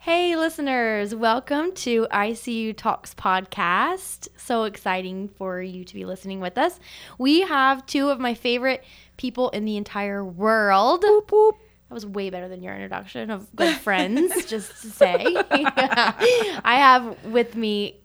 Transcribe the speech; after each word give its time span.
Hey, 0.00 0.36
listeners, 0.36 1.14
welcome 1.14 1.72
to 1.76 2.06
ICU 2.12 2.76
Talks 2.76 3.14
podcast. 3.14 4.28
So 4.36 4.62
exciting 4.64 5.28
for 5.28 5.60
you 5.60 5.84
to 5.84 5.94
be 5.94 6.04
listening 6.04 6.40
with 6.40 6.56
us. 6.56 6.78
We 7.18 7.40
have 7.42 7.84
two 7.84 8.08
of 8.08 8.20
my 8.20 8.34
favorite 8.34 8.84
people 9.16 9.50
in 9.50 9.64
the 9.64 9.76
entire 9.76 10.24
world. 10.24 11.02
That 11.02 11.54
was 11.90 12.06
way 12.06 12.30
better 12.30 12.48
than 12.48 12.62
your 12.62 12.74
introduction 12.74 13.30
of 13.30 13.54
good 13.56 13.74
friends, 13.76 14.44
just 14.46 14.70
to 14.82 14.88
say. 14.90 15.24
I 15.50 16.76
have 16.78 17.24
with 17.24 17.56
me. 17.56 18.00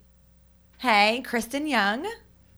Hey, 0.79 1.23
Kristin 1.25 1.69
Young. 1.69 2.05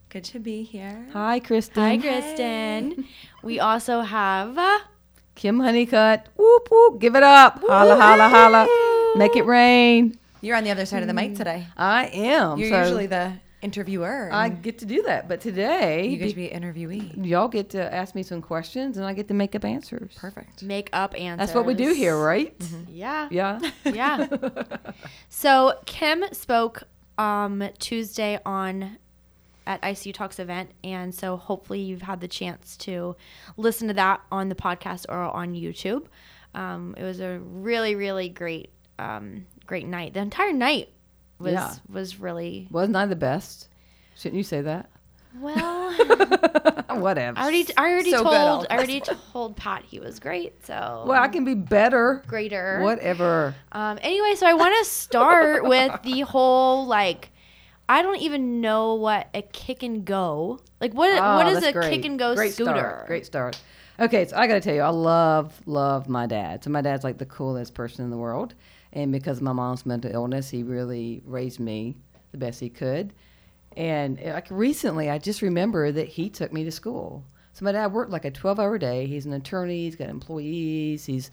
Good 0.09 0.23
to 0.25 0.39
be 0.39 0.63
here. 0.63 1.07
Hi, 1.11 1.39
Kristin. 1.41 1.73
Hi, 1.75 1.97
Kristin. 1.97 3.05
We 3.43 3.59
also 3.59 4.02
have. 4.02 4.57
uh, 4.57 4.79
Kim 5.36 5.59
Honeycutt. 5.59 6.29
Whoop 6.38 6.70
whoop. 6.71 7.02
Give 7.02 7.13
it 7.13 7.23
up. 7.23 7.59
Holla 7.59 7.97
holla 7.97 8.29
holla. 8.29 8.67
Make 9.16 9.36
it 9.36 9.45
rain. 9.45 10.17
You're 10.41 10.55
on 10.58 10.63
the 10.63 10.71
other 10.71 10.85
side 10.85 11.02
of 11.02 11.08
the 11.08 11.13
mic 11.13 11.35
today. 11.35 11.67
I 11.77 12.08
am. 12.08 12.59
You're 12.59 12.70
So 12.70 12.80
usually 12.81 13.08
the 13.08 13.34
interviewer. 13.62 14.30
I 14.31 14.49
get 14.49 14.77
to 14.80 14.85
do 14.85 15.02
that, 15.03 15.27
but 15.27 15.41
today 15.41 16.07
you 16.07 16.17
get 16.17 16.30
to 16.30 16.35
be 16.35 16.52
an 16.52 16.62
interviewee. 16.62 17.26
y'all 17.26 17.48
get 17.48 17.71
to 17.71 17.93
ask 17.93 18.13
me 18.13 18.21
some 18.21 18.41
questions, 18.41 18.98
and 18.98 19.05
I 19.05 19.13
get 19.13 19.27
to 19.30 19.34
make 19.34 19.55
up 19.55 19.66
answers. 19.66 20.13
Perfect. 20.16 20.62
make 20.62 20.90
up 20.93 21.20
answers. 21.20 21.48
That's 21.48 21.55
what 21.55 21.66
we 21.66 21.73
do 21.73 21.93
here, 21.93 22.17
right? 22.17 22.54
Yeah. 22.88 23.27
Yeah. 23.31 23.59
Yeah. 23.85 24.27
so 25.29 25.79
Kim 25.85 26.26
spoke 26.32 26.84
um, 27.18 27.63
Tuesday 27.79 28.40
on 28.45 28.98
at 29.66 29.82
ICU 29.82 30.13
Talks 30.13 30.38
event, 30.38 30.70
and 30.84 31.16
so 31.16 31.38
hopefully 31.38 31.79
you've 31.79 32.04
had 32.04 32.21
the 32.21 32.27
chance 32.27 32.77
to 32.77 33.16
listen 33.57 33.88
to 33.88 33.95
that 33.95 34.21
on 34.32 34.49
the 34.49 34.55
podcast 34.55 35.05
or 35.09 35.16
on 35.16 35.54
YouTube. 35.55 36.05
Um, 36.54 36.93
it 36.98 37.04
was 37.04 37.20
a 37.20 37.40
really, 37.40 37.95
really 37.95 38.29
great, 38.29 38.70
um, 38.99 39.45
great 39.66 39.88
night. 39.88 40.13
The 40.13 40.20
entire 40.22 40.54
night 40.54 40.90
was 41.40 41.54
Yeah. 41.54 41.73
was 41.90 42.20
really 42.20 42.68
Wasn't 42.71 42.96
I 42.96 43.05
the 43.05 43.15
best? 43.15 43.68
Shouldn't 44.15 44.38
you 44.38 44.43
say 44.43 44.62
that? 44.62 44.90
well. 45.40 45.93
Whatever. 46.96 47.38
I 47.38 47.43
already, 47.43 47.68
I 47.76 47.91
already 47.91 48.12
So 48.12 48.23
told, 48.23 48.68
I 48.70 48.77
already 48.77 49.01
told 49.01 49.57
Pat 49.57 49.84
he 49.84 49.99
was 49.99 50.20
great. 50.20 50.66
So 50.66 51.04
well, 51.07 51.21
I 51.21 51.27
can 51.27 51.43
be 51.43 51.54
better. 51.55 52.23
greater. 52.27 52.79
Whatever. 52.82 53.54
Um, 53.73 53.99
anyway, 54.01 54.35
so 54.35 54.48
I 54.48 54.54
want 54.54 54.76
to 54.84 54.90
start 54.90 55.66
with 55.68 55.91
the 56.04 56.21
whole 56.21 56.85
like, 56.85 57.32
I 57.90 58.01
don't 58.01 58.21
even 58.21 58.62
know 58.62 58.96
what 58.96 59.27
a 59.34 59.41
kick 59.41 59.84
and 59.84 60.05
go. 60.05 60.60
Like, 60.79 60.93
what 60.93 61.10
Oh, 61.21 61.35
what 61.35 61.48
is 61.48 61.63
a 61.63 61.73
great. 61.73 61.91
kick 61.91 62.05
and 62.05 62.18
go 62.18 62.34
Great 62.34 62.54
scooter? 62.54 62.71
Start. 62.73 63.07
Great 63.07 63.26
start. 63.26 63.62
Okay, 63.99 64.25
so 64.28 64.38
I 64.38 64.47
got 64.47 64.56
to 64.56 64.62
tell 64.62 64.75
you, 64.75 64.81
I 64.81 64.90
love, 64.90 65.53
love 65.66 66.07
my 66.09 66.25
dad. 66.28 66.63
So 66.63 66.69
my 66.69 66.81
dad's 66.81 67.03
like 67.03 67.18
the 67.18 67.25
coolest 67.25 67.73
person 67.73 68.06
in 68.06 68.12
the 68.12 68.18
world. 68.18 68.53
And 68.96 69.12
because 69.12 69.38
of 69.38 69.44
my 69.44 69.53
mom's 69.53 69.85
mental 69.85 70.12
illness, 70.12 70.50
he 70.50 70.63
really 70.63 71.22
raised 71.25 71.59
me 71.59 71.97
the 72.31 72.38
best 72.38 72.59
he 72.59 72.69
could. 72.69 73.13
And 73.75 74.19
uh, 74.19 74.34
like 74.34 74.47
recently, 74.50 75.09
I 75.09 75.18
just 75.18 75.41
remember 75.41 75.91
that 75.91 76.07
he 76.07 76.29
took 76.29 76.53
me 76.53 76.63
to 76.63 76.72
school. 76.72 77.23
So 77.53 77.66
my 77.66 77.73
dad 77.73 77.91
worked 77.94 78.12
like 78.12 78.25
a 78.25 78.31
12 78.31 78.59
hour 78.59 78.78
day. 78.78 79.06
He's 79.06 79.25
an 79.25 79.34
attorney, 79.34 79.84
he's 79.84 79.96
got 79.96 80.09
employees. 80.09 81.06
He's 81.06 81.29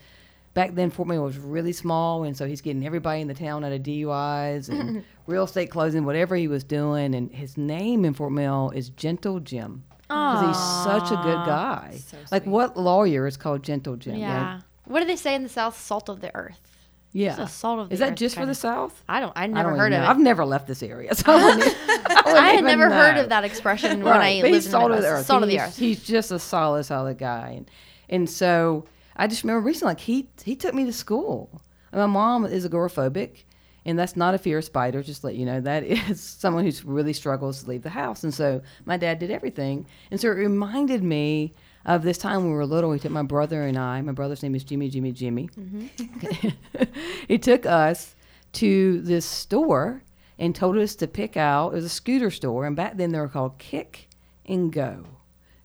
back 0.55 0.74
then 0.74 0.90
Fort 0.90 1.08
Mill 1.08 1.22
was 1.22 1.38
really 1.38 1.72
small, 1.72 2.24
and 2.24 2.36
so 2.36 2.46
he's 2.46 2.60
getting 2.60 2.84
everybody 2.84 3.20
in 3.20 3.28
the 3.28 3.34
town 3.34 3.64
out 3.64 3.72
of 3.72 3.83
DUIs 3.83 4.68
and 4.68 5.05
real 5.27 5.44
estate 5.44 5.70
closing, 5.70 6.05
whatever 6.05 6.36
he 6.36 6.48
was 6.48 6.64
doing. 6.64 7.14
And 7.14 7.33
his 7.33 7.56
name 7.56 8.05
in 8.05 8.12
Fort 8.14 8.33
Mill 8.33 8.72
is 8.74 8.90
Gentle 8.90 9.40
Jim 9.40 9.84
because 10.02 10.46
he's 10.46 10.84
such 10.84 11.10
a 11.10 11.22
good 11.22 11.46
guy. 11.46 12.00
So 12.06 12.16
like 12.30 12.44
what 12.44 12.77
lawyer 12.77 13.27
is 13.27 13.36
called 13.36 13.62
Gentle 13.62 13.96
Jim? 13.96 14.16
Yeah. 14.16 14.60
What 14.84 15.00
do 15.00 15.06
they 15.06 15.16
say 15.16 15.34
in 15.34 15.44
the 15.44 15.48
South? 15.48 15.80
Salt 15.80 16.08
of 16.08 16.20
the 16.20 16.34
earth. 16.34 16.71
Yeah. 17.12 17.30
It's 17.32 17.38
a 17.52 17.55
salt 17.55 17.80
of 17.80 17.88
the 17.88 17.94
is 17.94 18.00
that 18.00 18.12
earth 18.12 18.18
just 18.18 18.34
for 18.34 18.41
kind 18.41 18.48
the 18.48 18.52
of- 18.52 18.56
South? 18.56 19.05
I 19.08 19.20
don't. 19.20 19.32
I 19.36 19.46
never 19.46 19.70
don't 19.70 19.78
heard 19.78 19.86
even 19.92 20.00
of 20.00 20.05
know. 20.05 20.06
it. 20.06 20.10
I've 20.10 20.18
never 20.18 20.44
left 20.44 20.66
this 20.66 20.82
area, 20.82 21.14
so 21.14 21.30
I, 21.32 21.44
wouldn't- 21.44 21.62
I, 21.88 22.22
wouldn't 22.24 22.27
I 22.38 22.46
had 22.46 22.52
even 22.55 22.64
never 22.66 22.91
heard 22.91 23.14
know. 23.16 23.22
of 23.24 23.28
that 23.28 23.44
expression 23.44 24.02
when 24.02 24.14
I 24.14 24.18
Right, 24.18 24.42
but 24.42 24.50
lived 24.50 24.55
he's 24.55 24.67
in 24.67 24.73
the 24.73 24.78
salt 24.78 24.90
of 24.90 24.96
the 24.96 25.02
Midwest. 25.02 25.20
earth. 25.20 25.27
Salt 25.27 25.42
of 25.42 25.48
the 25.48 25.55
he's, 25.55 25.62
earth. 25.62 25.77
He's 25.78 26.02
just 26.05 26.30
a 26.30 26.39
solid, 26.39 26.84
solid 26.84 27.18
guy, 27.18 27.55
and 27.56 27.70
and 28.08 28.28
so 28.30 28.84
I 29.17 29.27
just 29.27 29.42
remember 29.45 29.61
recently, 29.67 29.90
like 29.90 30.00
he 30.00 30.28
he 30.45 30.56
took 30.56 30.74
me 30.74 30.84
to 30.86 30.92
school. 30.92 31.61
And 31.92 32.00
my 32.00 32.06
mom 32.06 32.46
is 32.46 32.67
agoraphobic, 32.67 33.44
and 33.84 33.98
that's 33.98 34.17
not 34.17 34.33
a 34.34 34.39
fear 34.39 34.56
of 34.58 34.64
spiders. 34.64 35.05
Just 35.05 35.20
to 35.20 35.27
let 35.27 35.36
you 35.36 35.44
know, 35.44 35.61
that 35.61 35.84
is 35.84 36.20
someone 36.39 36.64
who's 36.64 36.84
really 36.84 37.12
struggles 37.12 37.62
to 37.64 37.68
leave 37.68 37.83
the 37.83 37.90
house. 37.90 38.24
And 38.24 38.33
so 38.33 38.62
my 38.86 38.96
dad 38.96 39.18
did 39.18 39.30
everything, 39.30 39.86
and 40.11 40.18
so 40.18 40.29
it 40.29 40.36
reminded 40.36 41.02
me 41.02 41.52
of 41.84 42.02
this 42.02 42.18
time 42.18 42.42
when 42.42 42.52
we 42.52 42.56
were 42.56 42.66
little. 42.66 42.92
He 42.92 42.98
took 42.98 43.12
my 43.12 43.22
brother 43.22 43.62
and 43.62 43.76
I. 43.76 44.00
My 44.02 44.12
brother's 44.12 44.42
name 44.42 44.54
is 44.54 44.64
Jimmy, 44.64 44.88
Jimmy, 44.88 45.12
Jimmy. 45.12 45.48
Mm-hmm. 45.58 46.84
he 47.28 47.38
took 47.38 47.66
us 47.66 48.14
to 48.54 49.00
this 49.00 49.26
store 49.26 50.02
and 50.38 50.54
told 50.54 50.76
us 50.76 50.94
to 50.96 51.06
pick 51.06 51.36
out. 51.36 51.72
It 51.72 51.76
was 51.76 51.84
a 51.84 51.90
scooter 51.90 52.30
store, 52.30 52.66
and 52.66 52.76
back 52.76 52.96
then 52.96 53.12
they 53.12 53.20
were 53.20 53.28
called 53.28 53.58
Kick 53.58 54.08
and 54.46 54.72
Go. 54.72 55.04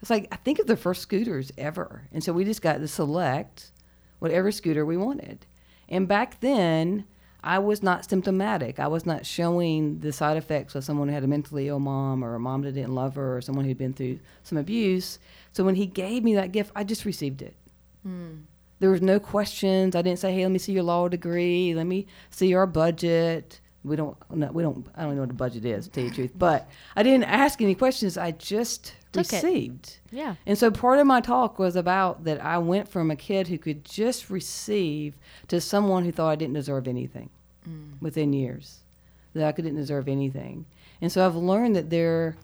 It's 0.02 0.10
like 0.10 0.28
I 0.32 0.36
think 0.38 0.60
of 0.60 0.68
the 0.68 0.78
first 0.78 1.02
scooters 1.02 1.52
ever, 1.58 2.08
and 2.12 2.24
so 2.24 2.34
we 2.34 2.44
just 2.44 2.62
got 2.62 2.78
to 2.78 2.88
select 2.88 3.72
whatever 4.20 4.52
scooter 4.52 4.86
we 4.86 4.98
wanted. 4.98 5.46
And 5.90 6.08
back 6.08 6.40
then, 6.42 7.06
I 7.44 7.60
was 7.60 7.84
not 7.84 8.10
symptomatic. 8.10 8.80
I 8.80 8.88
was 8.88 9.06
not 9.06 9.26
showing 9.26 10.00
the 10.00 10.12
side 10.12 10.38
effects 10.38 10.76
of 10.76 10.84
someone 10.84 11.08
who 11.08 11.14
had 11.14 11.24
a 11.24 11.28
mentally 11.28 11.68
ill 11.68 11.80
mom 11.80 12.24
or 12.24 12.36
a 12.36 12.40
mom 12.40 12.64
that 12.64 12.74
didn't 12.74 12.96
love 12.96 13.16
her 13.16 13.38
or 13.38 13.42
someone 13.42 13.66
who'd 13.66 13.78
been 13.78 13.94
through 13.94 14.20
some 14.44 14.58
abuse. 14.58 15.20
So 15.54 15.64
when 15.64 15.76
he 15.76 15.86
gave 15.86 16.24
me 16.24 16.36
that 16.36 16.52
gift, 16.52 16.72
I 16.76 16.84
just 16.84 17.06
received 17.06 17.42
it. 17.42 17.56
Hmm. 18.04 18.38
There 18.80 18.92
was 18.92 19.02
no 19.02 19.20
questions. 19.20 19.96
I 19.96 20.02
didn't 20.02 20.20
say, 20.20 20.34
"Hey, 20.34 20.44
let 20.44 20.52
me 20.52 20.60
see 20.60 20.72
your 20.72 20.84
law 20.84 21.08
degree. 21.08 21.74
Let 21.74 21.88
me 21.88 22.06
see 22.30 22.48
your 22.48 22.66
budget." 22.68 23.60
We 23.84 23.96
don't. 23.96 24.18
No, 24.30 24.52
we 24.52 24.64
don't. 24.64 24.86
I 24.96 25.04
don't 25.04 25.16
know 25.16 25.22
what 25.22 25.32
a 25.32 25.34
budget 25.34 25.66
is, 25.66 25.86
to 25.86 25.92
tell 25.92 26.04
you 26.04 26.10
the 26.10 26.16
truth. 26.16 26.32
But 26.38 26.70
I 26.96 27.04
didn't 27.04 27.24
ask 27.24 27.62
any 27.62 27.74
questions. 27.74 28.18
I 28.18 28.32
just 28.32 28.94
Took 29.18 29.34
it. 29.34 29.44
received. 29.44 29.98
yeah. 30.12 30.36
And 30.46 30.58
so 30.58 30.72
part 30.72 31.00
of 31.00 31.08
my 31.08 31.22
talk 31.22 31.60
was 31.60 31.76
about 31.76 32.24
that 32.24 32.44
I 32.44 32.58
went 32.58 32.88
from 32.88 33.12
a 33.12 33.16
kid 33.16 33.48
who 33.48 33.58
could 33.58 33.84
just 33.84 34.30
receive 34.30 35.16
to 35.48 35.60
someone 35.60 36.06
who 36.06 36.12
thought 36.12 36.30
I 36.30 36.36
didn't 36.36 36.54
deserve 36.54 36.88
anything 36.88 37.30
mm. 37.68 38.02
within 38.02 38.34
years, 38.34 38.80
that 39.34 39.48
I 39.48 39.52
didn't 39.52 39.76
deserve 39.76 40.08
anything. 40.08 40.66
And 41.02 41.12
so 41.12 41.26
I've 41.26 41.36
learned 41.36 41.76
that 41.76 41.90
there 41.90 42.12
are 42.12 42.36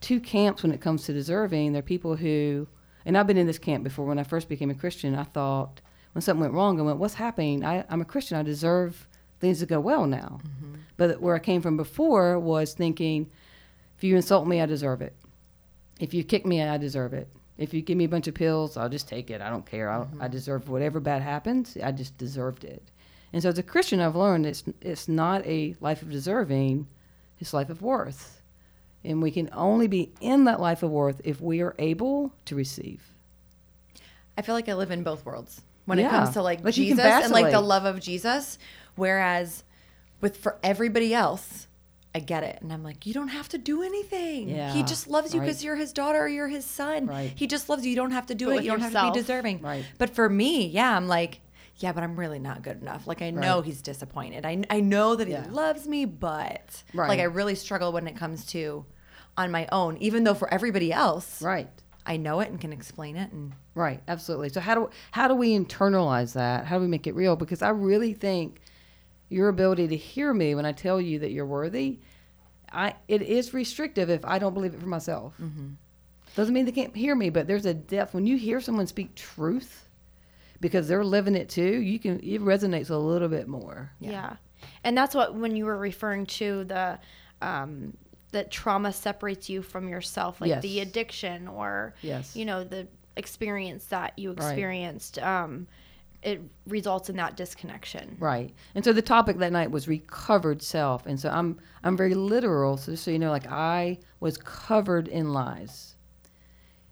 two 0.00 0.20
camps 0.20 0.62
when 0.62 0.72
it 0.72 0.80
comes 0.80 1.04
to 1.04 1.12
deserving. 1.12 1.72
There 1.72 1.80
are 1.80 1.82
people 1.82 2.16
who, 2.16 2.66
and 3.04 3.16
I've 3.16 3.26
been 3.26 3.38
in 3.38 3.46
this 3.46 3.58
camp 3.58 3.84
before. 3.84 4.06
When 4.06 4.18
I 4.18 4.24
first 4.24 4.48
became 4.48 4.70
a 4.70 4.74
Christian, 4.74 5.14
I 5.14 5.24
thought 5.24 5.80
when 6.12 6.22
something 6.22 6.40
went 6.40 6.54
wrong, 6.54 6.78
I 6.80 6.82
went, 6.82 6.98
"What's 6.98 7.14
happening? 7.14 7.64
I, 7.64 7.84
I'm 7.88 8.00
a 8.00 8.04
Christian. 8.04 8.36
I 8.36 8.42
deserve 8.42 9.06
things 9.40 9.60
to 9.60 9.66
go 9.66 9.80
well 9.80 10.06
now." 10.06 10.40
Mm-hmm. 10.42 10.74
But 10.96 11.20
where 11.20 11.34
I 11.34 11.38
came 11.38 11.62
from 11.62 11.76
before 11.76 12.38
was 12.38 12.74
thinking, 12.74 13.30
if 13.96 14.04
you 14.04 14.16
insult 14.16 14.46
me, 14.46 14.60
I 14.60 14.66
deserve 14.66 15.02
it. 15.02 15.14
If 15.98 16.14
you 16.14 16.22
kick 16.24 16.46
me, 16.46 16.62
I 16.62 16.76
deserve 16.78 17.12
it. 17.12 17.28
If 17.56 17.74
you 17.74 17.82
give 17.82 17.96
me 17.98 18.04
a 18.04 18.08
bunch 18.08 18.28
of 18.28 18.34
pills, 18.34 18.76
I'll 18.76 18.88
just 18.88 19.08
take 19.08 19.30
it. 19.30 19.40
I 19.40 19.50
don't 19.50 19.66
care. 19.66 19.90
I, 19.90 20.06
I 20.20 20.28
deserve 20.28 20.68
whatever 20.68 21.00
bad 21.00 21.22
happens. 21.22 21.76
I 21.82 21.90
just 21.90 22.16
deserved 22.16 22.64
it. 22.64 22.82
And 23.32 23.42
so 23.42 23.48
as 23.48 23.58
a 23.58 23.62
Christian, 23.62 24.00
I've 24.00 24.16
learned 24.16 24.46
it's 24.46 24.64
it's 24.80 25.08
not 25.08 25.44
a 25.46 25.74
life 25.80 26.00
of 26.02 26.10
deserving, 26.10 26.86
it's 27.40 27.52
a 27.52 27.56
life 27.56 27.68
of 27.68 27.82
worth. 27.82 28.40
And 29.04 29.22
we 29.22 29.30
can 29.30 29.48
only 29.52 29.86
be 29.86 30.12
in 30.20 30.44
that 30.44 30.60
life 30.60 30.82
of 30.82 30.90
worth 30.90 31.20
if 31.24 31.40
we 31.40 31.60
are 31.60 31.74
able 31.78 32.32
to 32.46 32.54
receive. 32.54 33.02
I 34.36 34.42
feel 34.42 34.54
like 34.54 34.68
I 34.68 34.74
live 34.74 34.90
in 34.90 35.02
both 35.02 35.24
worlds 35.24 35.62
when 35.84 35.98
Yeah. 35.98 36.06
it 36.06 36.10
comes 36.10 36.30
to 36.30 36.42
like, 36.42 36.64
Like, 36.64 36.74
Jesus 36.74 37.00
and 37.04 37.32
like 37.32 37.52
the 37.52 37.60
love 37.60 37.84
of 37.84 38.00
Jesus. 38.00 38.58
Whereas 38.96 39.62
with 40.20 40.36
for 40.36 40.58
everybody 40.62 41.14
else, 41.14 41.67
I 42.18 42.20
get 42.20 42.42
it. 42.42 42.58
And 42.60 42.72
I'm 42.72 42.82
like, 42.82 43.06
you 43.06 43.14
don't 43.14 43.28
have 43.28 43.48
to 43.50 43.58
do 43.58 43.82
anything. 43.82 44.48
Yeah, 44.48 44.72
he 44.72 44.82
just 44.82 45.06
loves 45.06 45.32
you 45.32 45.38
right. 45.40 45.46
because 45.46 45.62
you're 45.62 45.76
his 45.76 45.92
daughter 45.92 46.18
or 46.20 46.28
you're 46.28 46.48
his 46.48 46.64
son. 46.64 47.06
Right. 47.06 47.32
He 47.34 47.46
just 47.46 47.68
loves 47.68 47.84
you. 47.84 47.90
You 47.90 47.96
don't 47.96 48.10
have 48.10 48.26
to 48.26 48.34
do 48.34 48.46
But 48.46 48.56
it. 48.58 48.64
You 48.64 48.70
don't 48.72 48.80
have 48.80 48.92
to 48.92 49.12
be 49.12 49.18
deserving. 49.20 49.60
Right. 49.62 49.84
But 49.98 50.10
for 50.10 50.28
me, 50.28 50.66
yeah, 50.66 50.96
I'm 50.96 51.06
like, 51.06 51.40
yeah, 51.76 51.92
but 51.92 52.02
I'm 52.02 52.18
really 52.18 52.40
not 52.40 52.62
good 52.62 52.82
enough. 52.82 53.06
Like 53.06 53.22
I 53.22 53.30
know 53.30 53.58
Right. 53.58 53.64
he's 53.66 53.82
disappointed. 53.82 54.44
I, 54.44 54.64
I 54.68 54.80
know 54.80 55.14
that 55.14 55.28
Yeah. 55.28 55.44
he 55.44 55.50
loves 55.50 55.86
me, 55.86 56.06
but 56.06 56.82
Right. 56.92 57.08
like 57.08 57.20
I 57.20 57.24
really 57.24 57.54
struggle 57.54 57.92
when 57.92 58.08
it 58.08 58.16
comes 58.16 58.44
to 58.46 58.84
on 59.36 59.52
my 59.52 59.68
own, 59.70 59.96
even 59.98 60.24
though 60.24 60.34
for 60.34 60.52
everybody 60.52 60.92
else, 60.92 61.40
Right. 61.40 61.68
I 62.04 62.16
know 62.16 62.40
it 62.40 62.48
and 62.48 62.60
can 62.60 62.72
explain 62.72 63.16
it 63.16 63.30
and 63.30 63.52
Right, 63.76 64.02
absolutely. 64.08 64.48
So 64.48 64.60
how 64.60 64.74
do 64.74 64.90
how 65.12 65.28
do 65.28 65.34
we 65.36 65.56
internalize 65.56 66.32
that? 66.32 66.66
How 66.66 66.78
do 66.78 66.82
we 66.82 66.88
make 66.88 67.06
it 67.06 67.14
real? 67.14 67.36
Because 67.36 67.62
I 67.62 67.68
really 67.68 68.12
think 68.12 68.60
your 69.28 69.48
ability 69.48 69.86
to 69.88 69.96
hear 69.96 70.32
me 70.34 70.54
when 70.56 70.64
I 70.66 70.72
tell 70.72 71.00
you 71.00 71.18
that 71.20 71.30
you're 71.30 71.46
worthy, 71.46 72.00
I 72.72 72.94
it 73.08 73.22
is 73.22 73.54
restrictive 73.54 74.10
if 74.10 74.24
I 74.24 74.38
don't 74.38 74.54
believe 74.54 74.74
it 74.74 74.80
for 74.80 74.86
myself. 74.88 75.34
Doesn't 76.34 76.54
mean 76.54 76.66
they 76.66 76.72
can't 76.72 76.94
hear 76.94 77.14
me, 77.14 77.30
but 77.30 77.46
there's 77.46 77.66
a 77.66 77.74
depth 77.74 78.14
when 78.14 78.26
you 78.26 78.36
hear 78.36 78.60
someone 78.60 78.86
speak 78.86 79.14
truth 79.14 79.88
because 80.60 80.86
they're 80.88 81.04
living 81.04 81.34
it 81.34 81.48
too. 81.48 81.80
You 81.80 81.98
can 81.98 82.20
it 82.20 82.40
resonates 82.40 82.90
a 82.90 82.96
little 82.96 83.28
bit 83.28 83.48
more. 83.48 83.90
Yeah. 84.00 84.36
And 84.84 84.96
that's 84.96 85.14
what 85.14 85.34
when 85.34 85.56
you 85.56 85.64
were 85.64 85.78
referring 85.78 86.26
to 86.26 86.64
the 86.64 86.98
um 87.42 87.96
that 88.32 88.50
trauma 88.50 88.92
separates 88.92 89.48
you 89.48 89.62
from 89.62 89.88
yourself, 89.88 90.40
like 90.40 90.48
Yes. 90.48 90.62
the 90.62 90.80
addiction 90.80 91.48
or 91.48 91.94
Yes. 92.02 92.36
you 92.36 92.44
know, 92.44 92.62
the 92.62 92.86
experience 93.16 93.86
that 93.86 94.18
you 94.18 94.30
experienced. 94.32 95.18
Um 95.18 95.66
it 96.22 96.40
results 96.66 97.08
in 97.08 97.16
that 97.16 97.36
disconnection. 97.36 98.16
Right. 98.18 98.52
And 98.74 98.84
so 98.84 98.92
the 98.92 99.02
topic 99.02 99.38
that 99.38 99.52
night 99.52 99.70
was 99.70 99.86
recovered 99.86 100.62
self. 100.62 101.06
And 101.06 101.18
so 101.18 101.30
I'm 101.30 101.58
I'm 101.84 101.96
very 101.96 102.14
literal, 102.14 102.76
so 102.76 102.92
just 102.92 103.04
so 103.04 103.10
you 103.10 103.18
know, 103.18 103.30
like 103.30 103.46
I 103.46 103.98
was 104.20 104.36
covered 104.36 105.08
in 105.08 105.32
lies. 105.32 105.94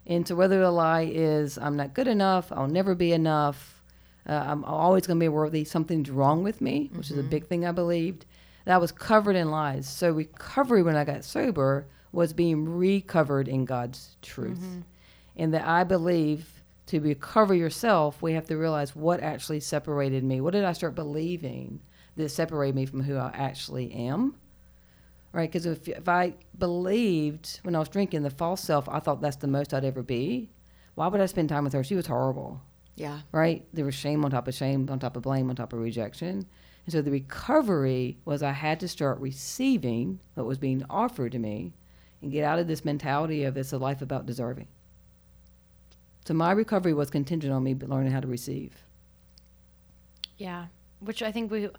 And 0.05 0.25
so 0.25 0.35
whether 0.35 0.59
the 0.61 0.71
lie 0.71 1.09
is 1.13 1.57
I'm 1.57 1.75
not 1.75 1.93
good 1.93 2.07
enough, 2.07 2.51
I'll 2.51 2.67
never 2.67 2.95
be 2.95 3.11
enough, 3.11 3.81
uh, 4.27 4.43
I'm 4.47 4.63
always 4.63 5.05
going 5.05 5.19
to 5.19 5.23
be 5.23 5.27
worthy, 5.27 5.65
something's 5.65 6.09
wrong 6.09 6.43
with 6.43 6.61
me, 6.61 6.89
which 6.93 7.11
is 7.11 7.17
a 7.17 7.23
big 7.23 7.47
thing 7.47 7.65
I 7.65 7.73
believed. 7.73 8.25
That 8.63 8.79
was 8.79 8.91
covered 8.91 9.35
in 9.35 9.51
lies. 9.51 9.87
So 9.87 10.11
recovery 10.11 10.83
when 10.83 10.95
I 10.95 11.03
got 11.03 11.25
sober 11.25 11.87
was 12.13 12.31
being 12.31 12.67
recovered 12.67 13.49
in 13.49 13.65
God's 13.65 14.15
truth. 14.21 14.63
And 15.35 15.53
that 15.53 15.67
I 15.67 15.83
believe 15.83 16.56
to 16.87 16.99
recover 16.99 17.53
yourself, 17.53 18.21
we 18.21 18.33
have 18.33 18.47
to 18.47 18.57
realize 18.57 18.95
what 18.95 19.21
actually 19.21 19.59
separated 19.59 20.23
me. 20.23 20.41
What 20.41 20.53
did 20.53 20.63
I 20.63 20.73
start 20.73 20.95
believing 20.95 21.81
that 22.15 22.29
separated 22.29 22.75
me 22.75 22.85
from 22.85 23.01
who 23.01 23.17
I 23.17 23.29
actually 23.33 23.91
am? 23.93 24.35
Right? 25.33 25.51
Because 25.51 25.65
if, 25.65 25.87
if 25.87 26.07
I 26.07 26.35
believed 26.57 27.59
when 27.63 27.75
I 27.75 27.79
was 27.79 27.89
drinking 27.89 28.23
the 28.23 28.29
false 28.29 28.61
self, 28.61 28.87
I 28.89 28.99
thought 28.99 29.21
that's 29.21 29.35
the 29.35 29.47
most 29.47 29.73
I'd 29.73 29.85
ever 29.85 30.01
be. 30.01 30.49
Why 30.95 31.07
would 31.07 31.21
I 31.21 31.25
spend 31.27 31.49
time 31.49 31.65
with 31.65 31.73
her? 31.73 31.83
She 31.83 31.95
was 31.95 32.07
horrible. 32.07 32.61
Yeah. 32.95 33.19
Right? 33.31 33.67
There 33.73 33.85
was 33.85 33.93
shame 33.93 34.25
on 34.25 34.31
top 34.31 34.47
of 34.47 34.55
shame, 34.55 34.89
on 34.89 34.97
top 34.97 35.15
of 35.15 35.23
blame, 35.23 35.49
on 35.49 35.55
top 35.55 35.73
of 35.73 35.79
rejection. 35.79 36.47
And 36.85 36.93
so 36.93 37.01
the 37.01 37.11
recovery 37.11 38.17
was 38.23 38.41
I 38.41 38.53
had 38.53 38.79
to 38.79 38.87
start 38.87 39.19
receiving 39.19 40.19
what 40.35 40.47
was 40.47 40.57
being 40.57 40.83
offered 40.89 41.33
to 41.33 41.39
me 41.39 41.73
and 42.21 42.31
get 42.31 42.45
out 42.45 42.59
of 42.59 42.67
this 42.67 42.85
mentality 42.85 43.43
of 43.43 43.57
it's 43.57 43.73
a 43.73 43.77
life 43.77 44.01
about 44.01 44.25
deserving. 44.25 44.69
So 46.27 46.33
my 46.33 46.51
recovery 46.51 46.93
was 46.93 47.09
contingent 47.09 47.53
on 47.53 47.63
me 47.63 47.73
learning 47.73 48.11
how 48.11 48.19
to 48.19 48.27
receive. 48.27 48.83
Yeah, 50.37 50.65
which 50.99 51.23
I 51.23 51.31
think 51.31 51.49
we, 51.49 51.69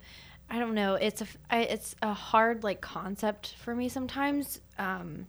I 0.48 0.58
don't 0.58 0.74
know. 0.74 0.94
It's 0.94 1.20
a 1.20 1.26
it's 1.52 1.94
a 2.00 2.14
hard 2.14 2.64
like 2.64 2.80
concept 2.80 3.56
for 3.58 3.74
me 3.74 3.90
sometimes. 3.90 4.62
Um, 4.78 5.26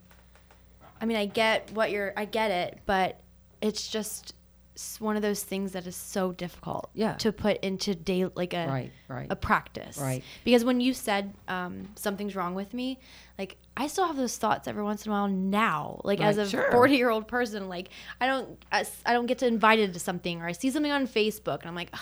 I 1.01 1.05
mean, 1.05 1.17
I 1.17 1.25
get 1.25 1.69
what 1.73 1.91
you're, 1.91 2.13
I 2.15 2.23
get 2.23 2.49
it, 2.49 2.79
but 2.85 3.19
it's 3.59 3.89
just 3.89 4.35
one 4.99 5.15
of 5.15 5.21
those 5.21 5.43
things 5.43 5.71
that 5.73 5.85
is 5.87 5.95
so 5.95 6.31
difficult. 6.31 6.89
Yeah. 6.93 7.15
To 7.15 7.31
put 7.31 7.57
into 7.63 7.95
day 7.95 8.25
like 8.35 8.53
a 8.53 8.67
Right, 8.67 8.91
right. 9.07 9.27
a 9.29 9.35
practice. 9.35 9.97
Right. 9.97 10.23
Because 10.45 10.63
when 10.63 10.79
you 10.79 10.93
said 10.93 11.33
um, 11.47 11.89
something's 11.95 12.35
wrong 12.35 12.55
with 12.55 12.73
me, 12.73 12.99
like 13.37 13.57
I 13.75 13.87
still 13.87 14.07
have 14.07 14.15
those 14.17 14.37
thoughts 14.37 14.67
every 14.67 14.83
once 14.83 15.05
in 15.05 15.11
a 15.11 15.15
while 15.15 15.27
now. 15.27 16.01
Like 16.03 16.21
as 16.21 16.37
Right, 16.37 16.47
a 16.47 16.49
sure. 16.49 16.71
40 16.71 16.95
year 16.95 17.09
old 17.09 17.27
person, 17.27 17.67
like 17.69 17.89
I 18.21 18.27
don't 18.27 18.57
I 18.71 19.13
don't 19.13 19.25
get 19.25 19.39
to 19.39 19.47
invited 19.47 19.93
to 19.93 19.99
something 19.99 20.41
or 20.41 20.47
I 20.47 20.53
see 20.53 20.69
something 20.71 20.91
on 20.91 21.07
Facebook 21.07 21.59
and 21.61 21.67
I'm 21.67 21.75
like, 21.75 21.93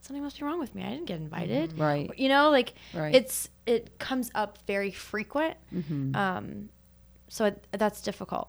something 0.00 0.22
must 0.22 0.38
be 0.38 0.44
wrong 0.44 0.58
with 0.60 0.74
me. 0.74 0.84
I 0.84 0.90
didn't 0.90 1.06
get 1.06 1.18
invited. 1.20 1.70
Mm-hmm. 1.70 1.82
Right. 1.82 2.18
You 2.18 2.28
know, 2.28 2.50
like 2.50 2.74
Right. 2.94 3.14
it's 3.14 3.48
it 3.66 3.98
comes 3.98 4.30
up 4.34 4.58
very 4.66 4.90
frequent. 4.90 5.56
Mm-hmm. 5.74 6.14
Um, 6.14 6.68
so 7.28 7.46
it, 7.46 7.66
that's 7.72 8.00
difficult. 8.02 8.48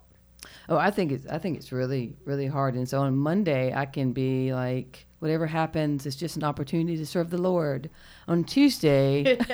Oh, 0.70 0.78
I 0.78 0.92
think 0.92 1.12
it's 1.12 1.28
I 1.28 1.38
think 1.38 1.58
it's 1.58 1.72
really 1.72 2.16
really 2.26 2.48
hard. 2.48 2.76
And 2.76 2.88
so 2.88 3.02
on 3.02 3.16
Monday 3.16 3.74
I 3.74 3.86
can 3.86 4.14
be 4.14 4.54
like 4.54 5.06
whatever 5.20 5.48
happens 5.48 6.06
it's 6.06 6.16
just 6.16 6.36
an 6.36 6.44
opportunity 6.44 6.96
to 6.98 7.06
serve 7.06 7.30
the 7.30 7.38
Lord. 7.38 7.90
On 8.28 8.44
Tuesday, 8.44 9.24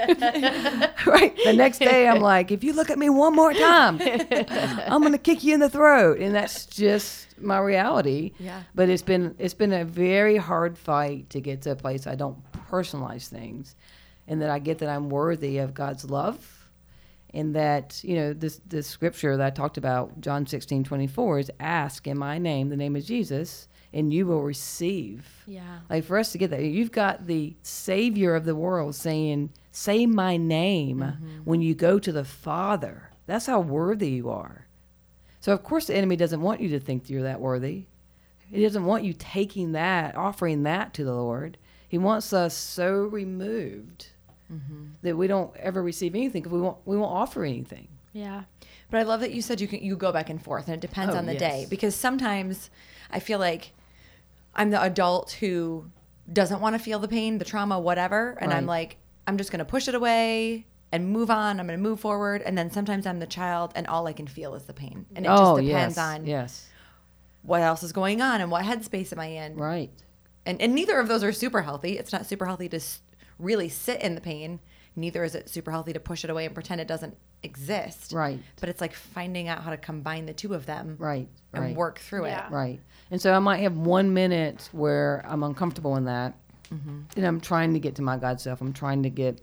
right, 1.06 1.38
the 1.46 1.54
next 1.56 1.80
day 1.80 2.08
I'm 2.08 2.22
like 2.22 2.52
if 2.52 2.64
you 2.64 2.74
look 2.74 2.90
at 2.90 2.98
me 2.98 3.10
one 3.10 3.36
more 3.36 3.54
time, 3.54 4.00
I'm 4.88 5.02
going 5.02 5.12
to 5.14 5.18
kick 5.18 5.44
you 5.44 5.54
in 5.54 5.60
the 5.60 5.70
throat. 5.70 6.20
And 6.20 6.34
that's 6.34 6.66
just 6.66 7.40
my 7.40 7.60
reality. 7.60 8.32
Yeah. 8.40 8.64
But 8.76 8.90
it's 8.90 9.04
been 9.04 9.36
it's 9.40 9.54
been 9.54 9.74
a 9.74 9.86
very 9.86 10.38
hard 10.38 10.78
fight 10.78 11.30
to 11.32 11.42
get 11.42 11.62
to 11.64 11.72
a 11.72 11.76
place 11.76 12.08
I 12.08 12.16
don't 12.16 12.38
personalize 12.70 13.28
things 13.28 13.76
and 14.28 14.42
that 14.42 14.50
I 14.50 14.60
get 14.60 14.80
that 14.80 14.90
I'm 14.90 15.10
worthy 15.10 15.58
of 15.60 15.74
God's 15.74 16.10
love 16.10 16.63
and 17.34 17.56
that 17.56 18.02
you 18.04 18.16
know 18.16 18.34
this 18.34 18.62
this 18.66 18.88
scripture 18.88 19.38
that 19.38 19.46
I 19.46 19.50
talked 19.50 19.78
about, 19.78 20.22
John 20.22 20.46
sixteen 20.46 20.84
twenty 20.84 21.08
four, 21.08 21.40
is 21.40 21.52
ask 21.60 22.08
in 22.08 22.18
my 22.18 22.38
name, 22.38 22.70
the 22.70 22.78
name 22.78 22.96
of 22.96 23.06
Jesus, 23.06 23.68
and 23.92 24.14
you 24.14 24.26
will 24.26 24.44
receive. 24.44 25.28
Yeah. 25.48 25.80
Like 25.90 26.04
for 26.04 26.18
us 26.18 26.32
to 26.34 26.38
get 26.38 26.52
that, 26.52 26.64
you've 26.64 26.92
got 26.92 27.26
the 27.26 27.56
Savior 27.64 28.36
of 28.36 28.46
the 28.46 28.56
world 28.56 28.96
saying, 28.96 29.52
"Say 29.72 30.06
my 30.06 30.38
name 30.38 31.00
mm-hmm. 31.00 31.40
when 31.44 31.62
you 31.62 31.76
go 31.76 32.00
to 32.00 32.12
the 32.12 32.26
Father." 32.26 33.10
That's 33.26 33.46
how 33.46 33.62
worthy 33.62 34.10
you 34.10 34.30
are. 34.30 34.68
So 35.40 35.54
of 35.54 35.64
course 35.64 35.88
the 35.88 35.96
enemy 35.96 36.16
doesn't 36.16 36.42
want 36.42 36.62
you 36.62 36.70
to 36.70 36.80
think 36.80 37.10
you're 37.10 37.24
that 37.24 37.42
worthy. 37.42 37.86
He 38.50 38.62
doesn't 38.62 38.86
want 38.86 39.04
you 39.04 39.14
taking 39.14 39.72
that, 39.72 40.16
offering 40.16 40.64
that 40.64 40.94
to 40.96 41.04
the 41.04 41.14
Lord. 41.14 41.58
He 41.88 41.98
wants 41.98 42.34
us 42.34 42.56
so 42.56 42.94
removed 42.94 44.10
Mm-hmm. 44.52 44.86
that 45.02 45.18
we 45.18 45.28
don't 45.28 45.56
ever 45.58 45.82
receive 45.82 46.14
anything 46.16 46.42
because 46.44 46.54
we 46.54 46.62
won't 46.62 46.78
we 46.86 46.98
won't 46.98 47.12
offer 47.12 47.44
anything. 47.44 47.88
Yeah. 48.12 48.44
But 48.92 49.00
I 49.00 49.04
love 49.04 49.22
that 49.22 49.32
you 49.32 49.42
said 49.42 49.60
you 49.62 49.68
can 49.68 49.82
you 49.84 49.96
go 49.96 50.12
back 50.12 50.30
and 50.30 50.42
forth 50.44 50.68
and 50.68 50.76
it 50.76 50.82
depends 50.82 51.16
Oh, 51.16 51.18
on 51.18 51.26
the 51.26 51.34
yes. 51.34 51.40
day 51.42 51.68
because 51.70 51.96
sometimes 51.96 52.70
I 53.10 53.20
feel 53.20 53.40
like 53.40 53.72
I'm 54.54 54.70
the 54.70 54.82
adult 54.82 55.32
who 55.40 55.86
doesn't 56.32 56.62
want 56.62 56.76
to 56.76 56.80
feel 56.80 57.00
the 57.00 57.08
pain, 57.08 57.38
the 57.40 57.46
trauma, 57.46 57.80
whatever, 57.80 58.38
and 58.40 58.54
I'm 58.54 58.66
like 58.68 58.98
I'm 59.26 59.38
just 59.38 59.52
going 59.52 59.60
to 59.60 59.66
push 59.66 59.88
it 59.88 59.96
away 59.96 60.66
and 60.92 61.10
move 61.10 61.32
on. 61.32 61.60
I'm 61.60 61.66
going 61.66 61.80
to 61.80 61.82
move 61.84 62.00
forward 62.02 62.44
and 62.44 62.56
then 62.58 62.70
sometimes 62.70 63.08
I'm 63.08 63.20
the 63.20 63.26
child 63.26 63.72
and 63.76 63.88
all 63.88 64.06
I 64.06 64.14
can 64.14 64.28
feel 64.28 64.54
is 64.54 64.64
the 64.66 64.74
pain. 64.74 65.06
And 65.16 65.26
it 65.26 65.30
oh 65.30 65.56
just 65.58 65.68
depends 65.68 65.96
yes, 65.96 65.98
on 65.98 66.26
yes, 66.28 66.70
what 67.42 67.62
else 67.62 67.82
is 67.82 67.94
going 67.94 68.22
on 68.22 68.42
and 68.42 68.52
what 68.52 68.64
headspace 68.66 69.12
am 69.14 69.20
I 69.20 69.28
in. 69.28 69.56
right, 69.56 69.90
And 70.46 70.62
and 70.62 70.76
neither 70.76 71.00
of 71.00 71.08
those 71.08 71.24
are 71.24 71.32
super 71.34 71.62
healthy. 71.64 71.98
It's 71.98 72.12
not 72.14 72.28
super 72.28 72.46
healthy 72.46 72.70
to 72.70 72.80
really 73.40 73.70
sit 73.70 74.02
in 74.02 74.16
the 74.16 74.22
pain. 74.22 74.60
Neither 74.96 75.24
is 75.24 75.34
it 75.36 75.50
super 75.50 75.72
healthy 75.72 75.94
to 75.94 76.00
push 76.00 76.24
it 76.24 76.30
away 76.30 76.46
and 76.46 76.54
pretend 76.54 76.80
it 76.82 76.88
doesn't 76.88 77.18
exist. 77.42 78.14
right, 78.14 78.40
But 78.60 78.70
it's 78.70 78.80
like 78.80 78.94
finding 78.94 79.48
out 79.50 79.64
how 79.64 79.72
to 79.72 79.78
combine 79.78 80.26
the 80.26 80.34
two 80.34 80.54
of 80.54 80.66
them 80.66 80.96
right, 80.98 81.28
and 81.54 81.64
right. 81.64 81.76
work 81.76 82.00
through 82.00 82.28
Yeah. 82.28 82.48
it. 82.48 82.52
Right. 82.52 82.80
And 83.12 83.22
so 83.22 83.34
I 83.34 83.40
might 83.40 83.58
have 83.58 83.76
one 83.78 84.14
minute 84.14 84.70
where 84.72 85.24
I'm 85.28 85.44
uncomfortable 85.44 85.98
in 85.98 86.06
that. 86.06 86.36
Mm-hmm. 86.74 87.00
And 87.18 87.26
I'm 87.26 87.42
trying 87.42 87.74
to 87.74 87.80
get 87.80 87.96
to 87.96 88.02
my 88.02 88.18
God 88.18 88.40
self. 88.40 88.62
I'm 88.62 88.72
trying 88.74 89.04
to 89.04 89.10
get 89.10 89.42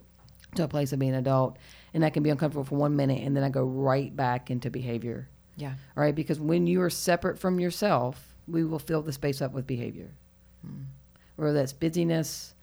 to 0.56 0.64
a 0.64 0.68
place 0.68 0.92
of 0.92 0.98
being 0.98 1.12
an 1.12 1.18
adult. 1.18 1.58
And 1.92 2.04
I 2.04 2.10
can 2.10 2.22
be 2.22 2.30
uncomfortable 2.30 2.64
for 2.64 2.76
one 2.76 2.96
minute 2.96 3.22
and 3.22 3.36
then 3.36 3.44
I 3.44 3.50
go 3.50 3.64
right 3.64 4.14
back 4.16 4.50
into 4.50 4.70
behavior. 4.70 5.28
Yeah. 5.56 5.74
All 5.96 6.02
right. 6.02 6.14
Because 6.14 6.40
when 6.40 6.66
you 6.66 6.80
are 6.82 6.90
separate 6.90 7.38
from 7.38 7.60
yourself, 7.60 8.34
we 8.48 8.64
will 8.64 8.78
fill 8.78 9.02
the 9.02 9.12
space 9.12 9.42
up 9.42 9.52
with 9.52 9.66
behavior. 9.66 10.10
Mm. 10.66 10.84
Whether 11.36 11.52
that's 11.52 11.72
busyness, 11.74 12.54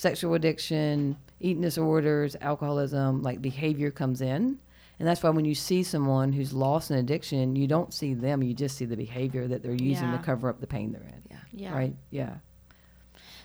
sexual 0.00 0.32
addiction, 0.34 1.14
eating 1.40 1.60
disorders, 1.60 2.34
alcoholism, 2.40 3.22
like 3.22 3.42
behavior 3.42 3.90
comes 3.90 4.22
in. 4.22 4.58
And 4.98 5.06
that's 5.08 5.22
why 5.22 5.28
when 5.30 5.44
you 5.44 5.54
see 5.54 5.82
someone 5.82 6.32
who's 6.32 6.52
lost 6.54 6.90
an 6.90 6.96
addiction, 6.96 7.54
you 7.54 7.66
don't 7.66 7.92
see 7.92 8.14
them, 8.14 8.42
you 8.42 8.54
just 8.54 8.76
see 8.78 8.86
the 8.86 8.96
behavior 8.96 9.46
that 9.48 9.62
they're 9.62 9.72
using 9.72 10.08
Yeah. 10.08 10.16
to 10.16 10.22
cover 10.22 10.48
up 10.48 10.60
the 10.60 10.66
pain 10.66 10.92
they're 10.92 11.02
in. 11.02 11.22
Yeah. 11.30 11.36
Yeah. 11.52 11.74
Right? 11.74 11.94
Yeah. 12.10 12.34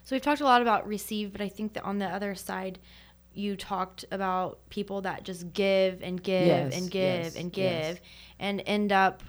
So 0.04 0.16
we've 0.16 0.22
talked 0.22 0.40
a 0.42 0.46
lot 0.46 0.62
about 0.62 0.88
receive, 0.88 1.32
but 1.34 1.42
I 1.42 1.50
think 1.50 1.74
that 1.74 1.84
on 1.84 2.00
the 2.00 2.08
other 2.08 2.36
side, 2.36 2.80
you 3.34 3.58
talked 3.58 4.06
about 4.12 4.60
people 4.70 5.02
that 5.02 5.24
just 5.24 5.52
give 5.52 6.02
and 6.02 6.22
give 6.24 6.48
Yes, 6.48 6.74
and 6.78 6.90
give 6.90 7.24
yes, 7.26 7.36
and 7.36 7.52
give 7.52 7.66
yes. 7.66 7.98
and 8.40 8.64
end 8.66 8.94
up 8.94 9.24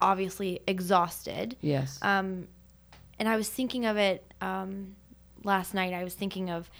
obviously 0.00 0.60
exhausted. 0.68 1.56
Yes. 1.62 1.98
Um, 2.02 2.46
and 3.18 3.28
I 3.28 3.36
was 3.36 3.48
thinking 3.48 3.86
of 3.86 3.96
it 3.96 4.32
um, 4.40 4.94
last 5.44 5.74
night. 5.74 5.92
I 5.92 6.04
was 6.04 6.14
thinking 6.14 6.50
of 6.50 6.70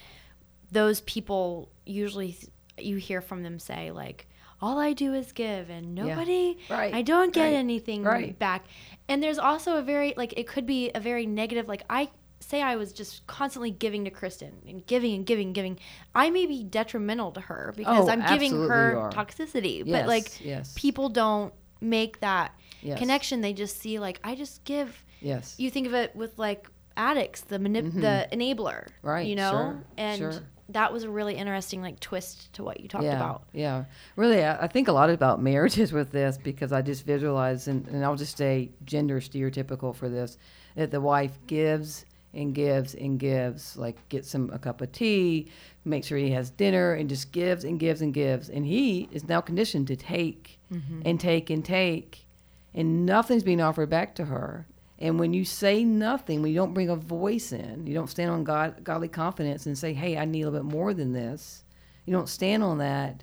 those 0.70 1.00
people. 1.02 1.70
Usually, 1.86 2.32
th- 2.32 2.46
you 2.78 2.96
hear 2.96 3.20
from 3.20 3.42
them 3.42 3.58
say 3.58 3.90
like, 3.90 4.26
"All 4.60 4.78
I 4.78 4.92
do 4.92 5.12
is 5.14 5.32
give, 5.32 5.68
and 5.70 5.96
Yeah. 5.96 6.04
nobody, 6.04 6.58
Right, 6.68 6.94
I 6.94 7.02
don't 7.02 7.32
get 7.32 7.44
right, 7.46 7.54
anything 7.54 8.02
right. 8.04 8.38
back." 8.38 8.64
And 9.08 9.22
there's 9.22 9.38
also 9.38 9.76
a 9.76 9.82
very 9.82 10.14
like 10.16 10.34
it 10.36 10.46
could 10.46 10.66
be 10.66 10.90
a 10.94 11.00
very 11.00 11.26
negative. 11.26 11.68
Like 11.68 11.82
I 11.90 12.10
say, 12.42 12.62
I 12.62 12.76
was 12.76 12.92
just 12.92 13.26
constantly 13.26 13.70
giving 13.70 14.04
to 14.06 14.10
Kristin 14.10 14.52
and 14.66 14.86
giving 14.86 15.14
and 15.14 15.26
giving 15.26 15.48
and 15.48 15.54
giving. 15.54 15.78
I 16.14 16.30
may 16.30 16.46
be 16.46 16.64
detrimental 16.64 17.32
to 17.32 17.40
her 17.40 17.74
because 17.76 18.08
Oh, 18.08 18.10
I'm 18.10 18.24
giving 18.26 18.52
her 18.52 19.10
toxicity. 19.12 19.82
Yes, 19.84 19.88
but 20.02 20.06
like 20.06 20.42
yes. 20.44 20.72
people 20.76 21.08
don't 21.10 21.52
make 21.82 22.20
that 22.20 22.52
Yes. 22.82 22.98
connection. 22.98 23.42
They 23.42 23.52
just 23.52 23.78
see 23.78 23.98
like 23.98 24.20
I 24.24 24.34
just 24.34 24.64
give 24.64 25.04
yes. 25.20 25.54
you 25.58 25.70
think 25.70 25.86
of 25.86 25.92
it 25.92 26.16
with 26.16 26.38
like 26.38 26.66
addicts, 26.97 27.42
the 27.42 27.59
manip- 27.59 27.94
the 28.00 28.28
enabler, 28.32 28.87
Mm-hmm. 28.87 29.06
Right, 29.09 29.26
You 29.26 29.37
know, 29.37 29.50
sure, 29.50 29.85
and 29.97 30.18
sure. 30.18 30.32
that 30.70 30.92
was 30.92 31.04
a 31.04 31.11
really 31.11 31.35
interesting 31.35 31.82
like 31.82 31.99
twist 32.00 32.52
to 32.54 32.62
what 32.64 32.80
you 32.80 32.88
talked 32.88 33.04
yeah, 33.04 33.16
about. 33.16 33.42
Yeah. 33.52 33.85
Really, 34.16 34.44
I, 34.44 34.64
I 34.64 34.66
think 34.66 34.88
a 34.88 34.92
lot 34.92 35.11
about 35.11 35.42
marriages 35.50 35.92
with 35.92 36.12
this 36.12 36.38
because 36.38 36.73
I 36.73 36.82
just 36.82 37.04
visualize, 37.06 37.68
and, 37.68 37.87
and 37.88 38.04
I'll 38.04 38.16
just 38.16 38.37
say 38.37 38.70
gender 38.85 39.20
stereotypical 39.20 39.94
for 39.94 40.09
this, 40.09 40.38
that 40.76 40.90
the 40.90 41.00
wife 41.00 41.38
gives 41.47 42.04
and 42.32 42.54
gives 42.54 42.94
and 42.94 43.18
gives, 43.18 43.76
like 43.76 44.09
gets 44.09 44.32
him 44.32 44.50
a 44.52 44.59
cup 44.59 44.80
of 44.80 44.92
tea, 44.92 45.50
makes 45.85 46.06
sure 46.06 46.18
he 46.18 46.30
has 46.30 46.50
dinner, 46.50 46.92
and 46.94 47.09
just 47.09 47.32
gives 47.32 47.64
and 47.64 47.80
gives 47.80 48.02
and 48.02 48.14
gives. 48.14 48.49
And 48.50 48.64
he 48.64 49.09
is 49.11 49.26
now 49.26 49.40
conditioned 49.40 49.88
to 49.88 49.97
take 49.97 50.59
and 51.04 51.18
take 51.18 51.50
and 51.50 51.64
take, 51.64 52.25
and 52.73 53.04
nothing's 53.04 53.42
being 53.42 53.61
offered 53.61 53.90
back 53.90 54.14
to 54.14 54.26
her. 54.26 54.68
And 55.00 55.19
when 55.19 55.33
you 55.33 55.45
say 55.45 55.85
nothing, 55.85 56.42
when 56.42 56.52
you 56.52 56.57
don't 56.59 56.75
bring 56.75 56.90
a 56.90 56.97
voice 56.97 57.52
in, 57.52 57.87
you 57.87 57.95
don't 57.95 58.11
stand 58.11 58.30
on 58.30 58.45
God, 58.45 58.85
godly 58.85 59.09
confidence 59.09 59.66
and 59.66 59.76
say, 59.76 59.95
hey, 59.95 60.19
I 60.19 60.26
need 60.26 60.42
a 60.42 60.50
little 60.50 60.66
bit 60.66 60.73
more 60.73 60.92
than 60.92 61.12
this, 61.12 61.64
you 62.04 62.12
don't 62.12 62.28
stand 62.28 62.62
on 62.62 62.78
that, 62.78 63.23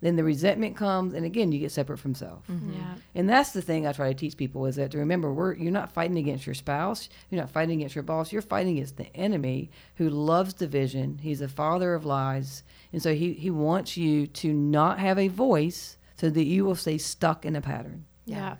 then 0.00 0.16
the 0.16 0.24
resentment 0.24 0.76
comes. 0.76 1.12
And 1.12 1.24
again, 1.26 1.50
you 1.50 1.58
get 1.58 1.72
separate 1.72 1.98
from 1.98 2.14
self. 2.14 2.46
Mm-hmm. 2.46 2.74
Yeah. 2.74 2.94
And 3.14 3.28
that's 3.28 3.50
the 3.50 3.62
thing 3.62 3.86
I 3.86 3.92
try 3.92 4.08
to 4.08 4.18
teach 4.18 4.36
people 4.36 4.66
is 4.66 4.76
that 4.76 4.92
to 4.92 4.98
remember 4.98 5.32
we're 5.32 5.54
you're 5.54 5.72
not 5.72 5.92
fighting 5.92 6.18
against 6.18 6.46
your 6.46 6.54
spouse, 6.54 7.08
you're 7.30 7.40
not 7.40 7.50
fighting 7.50 7.80
against 7.80 7.96
your 7.96 8.04
boss, 8.04 8.32
you're 8.32 8.42
fighting 8.42 8.76
against 8.76 8.96
the 8.96 9.14
enemy 9.16 9.70
who 9.96 10.08
loves 10.08 10.54
division. 10.54 11.18
He's 11.20 11.40
a 11.40 11.48
father 11.48 11.94
of 11.94 12.04
lies. 12.04 12.62
And 12.92 13.02
so 13.02 13.14
he, 13.14 13.32
he 13.32 13.50
wants 13.50 13.96
you 13.96 14.26
to 14.28 14.52
not 14.52 15.00
have 15.00 15.18
a 15.18 15.28
voice 15.28 15.96
so 16.16 16.30
that 16.30 16.44
you 16.44 16.64
will 16.64 16.76
stay 16.76 16.98
stuck 16.98 17.44
in 17.44 17.56
a 17.56 17.60
pattern. 17.60 18.04
Yeah. 18.24 18.56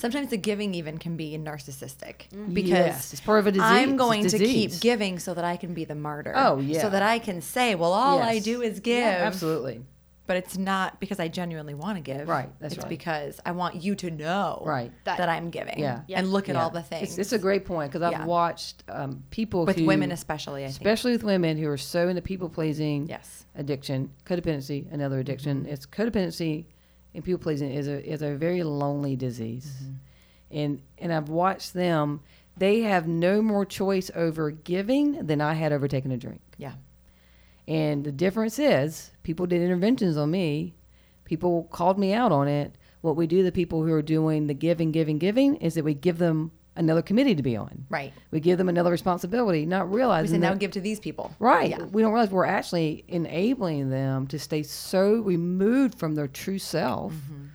Sometimes 0.00 0.30
the 0.30 0.36
giving 0.38 0.74
even 0.74 0.98
can 0.98 1.16
be 1.16 1.36
narcissistic 1.38 2.30
because 2.52 2.70
Yes, 2.70 3.12
it's 3.12 3.20
part 3.20 3.38
of 3.40 3.46
a 3.46 3.52
disease. 3.52 3.64
I'm 3.66 3.96
going 3.96 4.26
to 4.26 4.38
keep 4.38 4.80
giving 4.80 5.18
so 5.18 5.34
that 5.34 5.44
I 5.44 5.56
can 5.56 5.74
be 5.74 5.84
the 5.84 5.94
martyr. 5.94 6.32
Oh, 6.34 6.58
yeah. 6.58 6.80
So 6.80 6.90
that 6.90 7.02
I 7.02 7.18
can 7.18 7.42
say, 7.42 7.74
well, 7.74 7.92
all 7.92 8.20
I 8.22 8.38
do 8.38 8.62
is 8.62 8.80
give. 8.80 8.98
Yeah, 8.98 9.22
absolutely. 9.26 9.82
But 10.26 10.36
it's 10.36 10.56
not 10.56 11.00
because 11.00 11.18
I 11.18 11.26
genuinely 11.26 11.74
want 11.74 11.96
to 11.96 12.02
give. 12.02 12.28
Right, 12.28 12.48
that's 12.60 12.74
it's 12.74 12.84
right. 12.84 12.88
because 12.88 13.40
I 13.44 13.50
want 13.50 13.82
you 13.82 13.96
to 13.96 14.10
know 14.12 14.62
Right. 14.64 14.92
that, 15.04 15.18
That- 15.18 15.28
I'm 15.28 15.50
giving. 15.50 15.80
Yeah. 15.80 16.02
Yeah. 16.06 16.18
And 16.20 16.30
look 16.32 16.48
at 16.48 16.54
Yeah. 16.54 16.62
all 16.62 16.70
the 16.70 16.82
things. 16.82 17.10
It's, 17.10 17.18
it's 17.18 17.32
a 17.32 17.38
great 17.38 17.64
point 17.64 17.90
because 17.92 18.02
I've 18.14 18.26
watched 18.26 18.84
um, 18.88 19.24
people 19.30 19.66
with 19.66 19.78
who, 19.80 19.86
women 19.86 20.12
especially, 20.12 20.62
I 20.62 20.68
think. 20.68 20.76
especially 20.82 21.12
with 21.12 21.24
women 21.24 21.58
who 21.58 21.68
are 21.68 21.76
so 21.76 22.08
into 22.08 22.22
people 22.22 22.48
pleasing. 22.48 23.08
Yes. 23.08 23.44
addiction, 23.56 24.12
codependency, 24.24 24.90
another 24.92 25.18
addiction. 25.18 25.66
It's 25.66 25.84
codependency 25.84 26.66
and 27.14 27.24
people 27.24 27.40
pleasing 27.40 27.72
is 27.72 27.88
a 27.88 28.04
is 28.04 28.22
a 28.22 28.34
very 28.34 28.62
lonely 28.62 29.16
disease, 29.16 29.72
mm-hmm. 29.82 29.92
and 30.50 30.82
and 30.98 31.12
I've 31.12 31.28
watched 31.28 31.74
them. 31.74 32.20
They 32.56 32.80
have 32.80 33.06
no 33.06 33.40
more 33.40 33.64
choice 33.64 34.10
over 34.14 34.50
giving 34.50 35.26
than 35.26 35.40
I 35.40 35.54
had 35.54 35.72
over 35.72 35.88
taking 35.88 36.12
a 36.12 36.18
drink. 36.18 36.42
Yeah. 36.58 36.74
And 37.66 38.04
the 38.04 38.12
difference 38.12 38.58
is, 38.58 39.12
people 39.22 39.46
did 39.46 39.62
interventions 39.62 40.16
on 40.16 40.30
me. 40.30 40.74
People 41.24 41.68
called 41.70 41.98
me 41.98 42.12
out 42.12 42.32
on 42.32 42.48
it. 42.48 42.74
What 43.00 43.16
we 43.16 43.26
do, 43.26 43.42
the 43.42 43.52
people 43.52 43.84
who 43.84 43.92
are 43.92 44.02
doing 44.02 44.46
the 44.46 44.54
giving, 44.54 44.90
giving, 44.90 45.18
giving, 45.18 45.56
is 45.56 45.74
that 45.74 45.84
we 45.84 45.94
give 45.94 46.18
them 46.18 46.50
another 46.76 47.02
committee 47.02 47.34
to 47.34 47.42
be 47.42 47.56
on. 47.56 47.86
Right. 47.90 48.12
We 48.30 48.40
give 48.40 48.58
them 48.58 48.68
another 48.68 48.90
responsibility, 48.90 49.66
not 49.66 49.92
realizing. 49.92 50.32
We 50.32 50.34
said 50.34 50.50
now 50.50 50.54
give 50.54 50.72
to 50.72 50.80
these 50.80 51.00
people. 51.00 51.34
Right. 51.38 51.70
Yeah. 51.70 51.82
We 51.84 52.02
don't 52.02 52.12
realize 52.12 52.30
we're 52.30 52.46
actually 52.46 53.04
enabling 53.08 53.90
them 53.90 54.26
to 54.28 54.38
stay 54.38 54.62
so 54.62 55.20
removed 55.20 55.98
from 55.98 56.14
their 56.14 56.28
true 56.28 56.58
self. 56.58 57.12
Mm-hmm. 57.12 57.46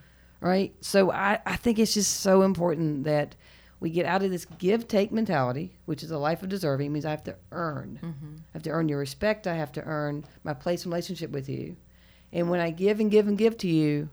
Right. 0.42 0.76
So 0.82 1.12
I, 1.12 1.40
I 1.46 1.56
think 1.56 1.80
it's 1.80 1.94
just 1.94 2.20
so 2.20 2.44
important 2.44 3.06
that 3.06 3.36
we 3.80 3.90
get 3.90 4.06
out 4.06 4.24
of 4.24 4.32
this 4.32 4.46
give 4.46 4.88
take 4.88 5.12
mentality, 5.12 5.78
which 5.86 6.04
is 6.04 6.12
a 6.12 6.18
life 6.18 6.44
of 6.44 6.50
deserving, 6.50 6.94
means 6.94 7.06
I 7.06 7.12
have 7.12 7.24
to 7.24 7.36
earn. 7.52 8.00
Mm-hmm. 8.02 8.36
I 8.38 8.54
have 8.54 8.64
to 8.64 8.70
earn 8.70 8.90
your 8.90 9.00
respect. 9.00 9.48
I 9.48 9.56
have 9.56 9.72
to 9.74 9.84
earn 9.84 10.26
my 10.44 10.54
place 10.54 10.86
in 10.86 10.92
relationship 10.92 11.32
with 11.32 11.50
you. 11.50 11.76
And 12.32 12.50
when 12.50 12.60
I 12.60 12.70
give 12.70 13.00
and 13.00 13.10
give 13.10 13.28
and 13.28 13.38
give 13.38 13.58
to 13.60 13.68
you, 13.68 14.10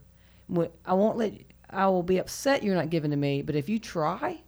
I 0.85 0.95
won't 0.95 1.17
let 1.17 1.35
I 1.71 1.87
will 1.87 2.03
be 2.03 2.19
upset 2.19 2.63
you're 2.63 2.75
not 2.75 2.91
giving 2.91 3.11
to 3.11 3.17
me. 3.17 3.43
But 3.43 3.57
if 3.57 3.69
you 3.69 3.79
try, 3.79 4.43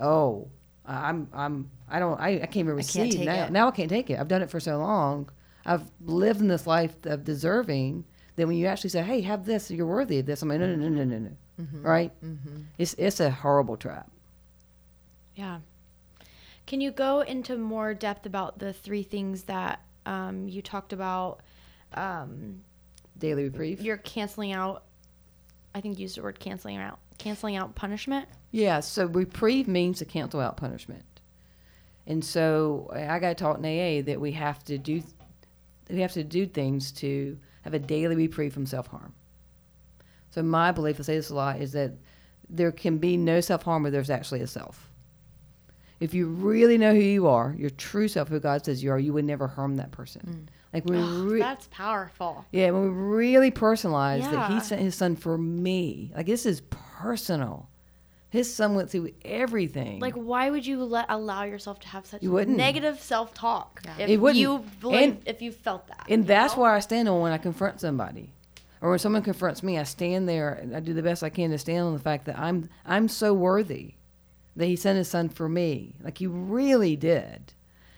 oh, 0.00 0.48
I'm 0.84 1.28
I'm 1.32 1.70
I 1.88 1.98
don't 1.98 2.20
I, 2.20 2.28
I 2.34 2.38
can't 2.38 2.56
even 2.56 2.74
receive 2.76 3.20
now. 3.20 3.44
it. 3.46 3.52
Now 3.52 3.68
I 3.68 3.70
can't 3.70 3.90
take 3.90 4.10
it. 4.10 4.18
I've 4.18 4.28
done 4.28 4.42
it 4.42 4.50
for 4.50 4.60
so 4.60 4.78
long. 4.78 5.28
I've 5.64 5.90
lived 6.00 6.40
in 6.40 6.48
this 6.48 6.66
life 6.66 6.94
of 7.04 7.24
deserving. 7.24 8.04
That 8.36 8.46
when 8.46 8.56
you 8.56 8.66
actually 8.66 8.90
say, 8.90 9.02
"Hey, 9.02 9.22
have 9.22 9.46
this. 9.46 9.70
You're 9.70 9.86
worthy 9.86 10.18
of 10.18 10.26
this," 10.26 10.42
I'm 10.42 10.48
like, 10.50 10.60
"No, 10.60 10.66
no, 10.66 10.76
no, 10.76 10.88
no, 10.88 11.04
no, 11.04 11.18
no." 11.18 11.30
Mm-hmm. 11.60 11.82
Right? 11.82 12.12
It's 12.76 12.94
it's 12.98 13.18
a 13.20 13.30
horrible 13.30 13.76
trap. 13.78 14.10
Yeah. 15.34 15.60
Can 16.66 16.80
you 16.80 16.90
go 16.90 17.20
into 17.20 17.56
more 17.56 17.94
depth 17.94 18.26
about 18.26 18.58
the 18.58 18.72
three 18.72 19.02
things 19.02 19.44
that 19.44 19.80
um, 20.04 20.48
you 20.48 20.60
talked 20.62 20.92
about? 20.92 21.40
Um, 21.94 22.62
Daily 23.18 23.44
reprieve. 23.44 23.80
you're 23.80 23.96
canceling 23.96 24.52
out. 24.52 24.84
I 25.74 25.80
think 25.80 25.98
you 25.98 26.02
used 26.02 26.16
the 26.16 26.22
word 26.22 26.38
canceling 26.40 26.76
out. 26.76 26.98
Canceling 27.18 27.56
out 27.56 27.74
punishment. 27.74 28.28
Yeah, 28.50 28.80
so 28.80 29.06
reprieve 29.06 29.68
means 29.68 29.98
to 29.98 30.04
cancel 30.04 30.40
out 30.40 30.56
punishment. 30.56 31.04
And 32.06 32.24
so 32.24 32.90
eh, 32.94 33.12
I 33.12 33.18
got 33.18 33.36
taught 33.38 33.58
in 33.58 33.64
AA 33.64 34.04
that 34.06 34.20
we 34.20 34.32
have 34.32 34.62
to 34.64 34.78
do 34.78 35.02
we 35.88 36.00
have 36.00 36.12
to 36.12 36.24
do 36.24 36.46
things 36.46 36.90
to 36.92 37.38
have 37.62 37.74
a 37.74 37.78
daily 37.78 38.16
reprieve 38.16 38.52
from 38.52 38.66
self-harm. 38.66 39.14
So 40.30 40.42
my 40.42 40.72
belief, 40.72 40.98
I 40.98 41.02
say 41.02 41.16
this 41.16 41.30
a 41.30 41.34
lot, 41.34 41.60
is 41.60 41.72
that 41.72 41.92
there 42.48 42.72
can 42.72 42.98
be 42.98 43.16
no 43.16 43.40
self-harm 43.40 43.82
where 43.82 43.92
there's 43.92 44.10
actually 44.10 44.40
a 44.40 44.46
self. 44.46 44.90
If 46.00 46.12
you 46.12 46.26
really 46.26 46.76
know 46.76 46.92
who 46.92 47.00
you 47.00 47.26
are, 47.26 47.54
your 47.56 47.70
true 47.70 48.08
self, 48.08 48.28
who 48.28 48.38
God 48.40 48.64
says 48.64 48.82
you 48.82 48.90
are, 48.90 48.98
you 48.98 49.12
would 49.12 49.24
never 49.24 49.46
harm 49.46 49.76
that 49.76 49.92
person. 49.92 50.48
Mm. 50.48 50.52
Like 50.72 50.84
when 50.84 51.00
we 51.26 51.32
re- 51.34 51.40
That's 51.40 51.68
powerful. 51.70 52.44
yeah, 52.52 52.70
when 52.70 52.82
we 52.82 52.88
really 52.88 53.50
personalize 53.50 54.30
that 54.30 54.50
he 54.50 54.60
sent 54.60 54.82
his 54.82 54.94
son 54.94 55.16
for 55.16 55.38
me, 55.38 56.12
like 56.14 56.26
this 56.26 56.44
is 56.46 56.60
personal. 56.70 57.68
His 58.28 58.52
son 58.52 58.74
went 58.74 58.90
through 58.90 59.10
everything. 59.24 60.00
Like, 60.00 60.14
why 60.14 60.50
would 60.50 60.66
you 60.66 60.82
let 60.84 61.06
allow 61.08 61.44
yourself 61.44 61.78
to 61.80 61.88
have 61.88 62.04
such 62.04 62.22
You 62.22 62.32
wouldn't. 62.32 62.56
negative 62.56 63.00
self 63.00 63.32
talk 63.32 63.80
if 63.98 64.08
It 64.10 64.18
wouldn't. 64.18 64.40
you 64.40 64.64
believe, 64.80 65.00
And- 65.02 65.22
if 65.24 65.40
you 65.40 65.52
felt 65.52 65.86
that? 65.88 66.04
and 66.10 66.26
that's 66.26 66.56
know? 66.56 66.62
where 66.62 66.72
I 66.72 66.80
stand 66.80 67.08
on 67.08 67.20
when 67.20 67.32
I 67.32 67.38
confront 67.38 67.80
somebody, 67.80 68.32
or 68.82 68.90
when 68.90 68.98
someone 68.98 69.22
confronts 69.22 69.62
me. 69.62 69.78
I 69.78 69.84
stand 69.84 70.28
there 70.28 70.52
and 70.52 70.76
I 70.76 70.80
do 70.80 70.92
the 70.92 71.02
best 71.02 71.22
I 71.22 71.30
can 71.30 71.50
to 71.52 71.58
stand 71.58 71.86
on 71.86 71.92
the 71.94 71.98
fact 72.00 72.26
that 72.26 72.38
I'm 72.38 72.68
I'm 72.84 73.08
so 73.08 73.32
worthy 73.32 73.94
that 74.56 74.66
he 74.66 74.76
sent 74.76 74.98
his 74.98 75.08
son 75.08 75.28
for 75.30 75.48
me, 75.48 75.94
like 76.02 76.18
he 76.18 76.26
really 76.26 76.96
did, 76.96 77.54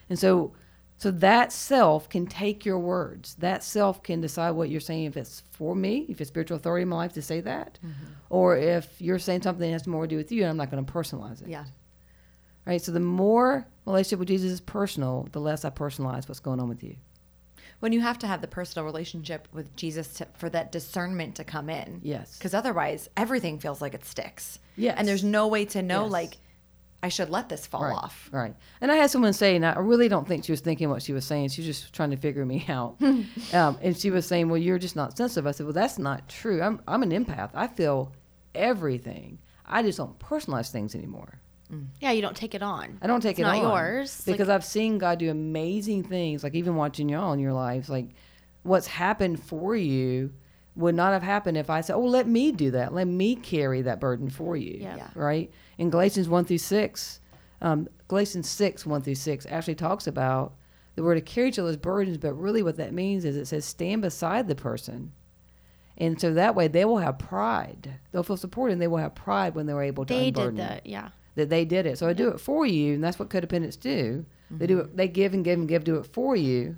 and 0.09 0.17
so. 0.17 0.53
So 0.99 1.11
that 1.11 1.53
self 1.53 2.09
can 2.09 2.27
take 2.27 2.65
your 2.65 2.77
words. 2.77 3.35
That 3.35 3.63
self 3.63 4.03
can 4.03 4.19
decide 4.19 4.51
what 4.51 4.69
you're 4.69 4.81
saying 4.81 5.05
if 5.05 5.15
it's 5.15 5.43
for 5.51 5.73
me, 5.73 6.05
if 6.09 6.19
it's 6.19 6.27
spiritual 6.27 6.57
authority 6.57 6.83
in 6.83 6.89
my 6.89 6.97
life 6.97 7.13
to 7.13 7.21
say 7.21 7.39
that, 7.39 7.79
mm-hmm. 7.81 8.05
or 8.29 8.57
if 8.57 9.01
you're 9.01 9.17
saying 9.17 9.43
something 9.43 9.65
that 9.65 9.71
has 9.71 9.87
more 9.87 10.03
to 10.03 10.09
do 10.09 10.17
with 10.17 10.29
you, 10.29 10.41
and 10.41 10.49
I'm 10.49 10.57
not 10.57 10.69
going 10.69 10.85
to 10.85 10.91
personalize 10.91 11.41
it. 11.41 11.47
Yeah. 11.47 11.63
Right. 12.65 12.81
So 12.81 12.91
the 12.91 12.99
more 12.99 13.65
relationship 13.85 14.19
with 14.19 14.27
Jesus 14.27 14.51
is 14.51 14.59
personal, 14.59 15.29
the 15.31 15.39
less 15.39 15.63
I 15.63 15.69
personalize 15.69 16.27
what's 16.27 16.41
going 16.41 16.59
on 16.59 16.67
with 16.67 16.83
you. 16.83 16.97
When 17.79 17.93
you 17.93 18.01
have 18.01 18.19
to 18.19 18.27
have 18.27 18.41
the 18.41 18.47
personal 18.47 18.85
relationship 18.85 19.47
with 19.53 19.73
Jesus 19.77 20.15
to, 20.15 20.27
for 20.37 20.49
that 20.49 20.73
discernment 20.73 21.35
to 21.35 21.45
come 21.45 21.69
in. 21.69 22.01
Yes. 22.03 22.37
Because 22.37 22.53
otherwise, 22.53 23.09
everything 23.15 23.57
feels 23.57 23.81
like 23.81 23.93
it 23.93 24.03
sticks. 24.03 24.59
Yes. 24.75 24.95
And 24.97 25.07
there's 25.07 25.23
no 25.23 25.47
way 25.47 25.63
to 25.65 25.81
know, 25.81 26.03
Yes. 26.03 26.11
like, 26.11 26.37
I 27.01 27.07
should 27.09 27.29
let 27.29 27.47
this 27.47 27.65
fall 27.65 27.83
right, 27.83 27.95
off. 27.95 28.29
Right. 28.31 28.53
And 28.81 28.91
I 28.91 28.95
had 28.95 29.09
someone 29.09 29.31
say, 29.31 29.55
and 29.55 29.65
I 29.65 29.79
really 29.79 30.09
don't 30.09 30.27
think 30.27 30.43
she 30.43 30.51
was 30.51 30.59
thinking 30.59 30.89
what 30.89 31.01
she 31.01 31.13
was 31.13 31.25
saying. 31.25 31.49
She 31.49 31.61
was 31.61 31.79
just 31.79 31.93
trying 31.93 32.11
to 32.11 32.17
figure 32.17 32.45
me 32.45 32.65
out. 32.69 32.97
um, 33.53 33.77
and 33.81 33.97
she 33.97 34.11
was 34.11 34.25
saying, 34.27 34.49
"Well, 34.49 34.57
you're 34.57 34.79
just 34.79 34.95
not 34.97 35.15
sensitive." 35.15 35.47
I 35.47 35.51
said, 35.51 35.65
"Well, 35.65 35.73
that's 35.73 35.97
not 35.97 36.27
true. 36.27 36.61
I'm 36.61 36.81
I'm 36.87 37.01
an 37.03 37.11
empath. 37.11 37.51
I 37.53 37.67
feel 37.67 38.11
everything. 38.53 39.39
I 39.65 39.83
just 39.83 39.97
don't 39.97 40.17
personalize 40.19 40.71
things 40.71 40.95
anymore. 40.95 41.39
yeah, 41.99 42.11
you 42.11 42.21
don't 42.21 42.35
take 42.35 42.55
it 42.55 42.63
on. 42.63 42.97
I 43.01 43.07
don't 43.07 43.21
take 43.21 43.33
It's 43.33 43.39
it 43.39 43.43
not 43.43 43.57
on 43.57 43.61
yours. 43.61 44.27
Like- 44.27 44.33
because 44.35 44.49
I've 44.49 44.65
seen 44.65 44.97
God 44.97 45.19
do 45.19 45.29
amazing 45.29 46.03
things. 46.03 46.43
Like 46.43 46.55
even 46.55 46.75
watching 46.75 47.07
y'all 47.07 47.31
in 47.33 47.39
your 47.39 47.53
lives, 47.53 47.87
like 47.89 48.09
what's 48.63 48.87
happened 48.87 49.41
for 49.43 49.75
you 49.75 50.33
would 50.79 50.95
not 50.95 51.13
have 51.13 51.23
happened 51.23 51.57
if 51.57 51.69
I 51.69 51.81
said, 51.81 51.95
"Oh, 51.95 52.05
let 52.05 52.27
me 52.27 52.51
do 52.51 52.71
that. 52.71 52.93
Let 52.93 53.07
me 53.07 53.35
carry 53.35 53.81
that 53.83 53.99
burden 53.99 54.29
for 54.29 54.55
you." 54.55 54.77
Yeah. 54.79 54.95
Yeah. 54.95 55.07
Right. 55.13 55.51
In 55.77 55.89
Galatians 55.89 56.27
one 56.27 56.45
through 56.45 56.57
six, 56.59 57.19
um, 57.61 57.87
Galatians 58.07 58.49
six 58.49 58.85
one 58.85 59.01
through 59.01 59.15
six 59.15 59.45
actually 59.49 59.75
talks 59.75 60.07
about 60.07 60.53
the 60.95 61.03
word 61.03 61.15
to 61.15 61.21
carry 61.21 61.49
each 61.49 61.59
other's 61.59 61.77
burdens, 61.77 62.17
but 62.17 62.33
really 62.33 62.63
what 62.63 62.77
that 62.77 62.93
means 62.93 63.25
is 63.25 63.35
it 63.35 63.45
says 63.45 63.65
stand 63.65 64.01
beside 64.01 64.47
the 64.47 64.55
person. 64.55 65.11
And 65.97 66.19
so 66.19 66.33
that 66.33 66.55
way 66.55 66.67
they 66.69 66.85
will 66.85 66.97
have 66.97 67.19
pride. 67.19 67.99
They'll 68.11 68.23
feel 68.23 68.37
supported 68.37 68.73
and 68.73 68.81
they 68.81 68.87
will 68.87 68.97
have 68.97 69.15
pride 69.15 69.53
when 69.53 69.65
they're 69.65 69.81
able 69.81 70.05
to 70.05 70.13
they 70.13 70.27
unburden 70.29 70.55
did 70.55 70.63
that. 70.65 70.85
Yeah. 70.85 71.09
that 71.35 71.49
they 71.49 71.65
did 71.65 71.85
it. 71.85 71.97
So 71.97 72.07
I 72.07 72.13
do 72.13 72.29
it 72.29 72.39
for 72.39 72.65
you, 72.65 72.93
and 72.93 73.03
that's 73.03 73.19
what 73.19 73.29
codependents 73.29 73.77
do. 73.79 74.25
They 74.49 74.65
do 74.65 74.79
it. 74.79 74.97
They 74.97 75.07
give 75.07 75.33
and 75.33 75.43
give 75.43 75.59
and 75.59 75.67
give, 75.67 75.83
do 75.83 75.97
it 75.97 76.05
for 76.05 76.35
you, 76.35 76.77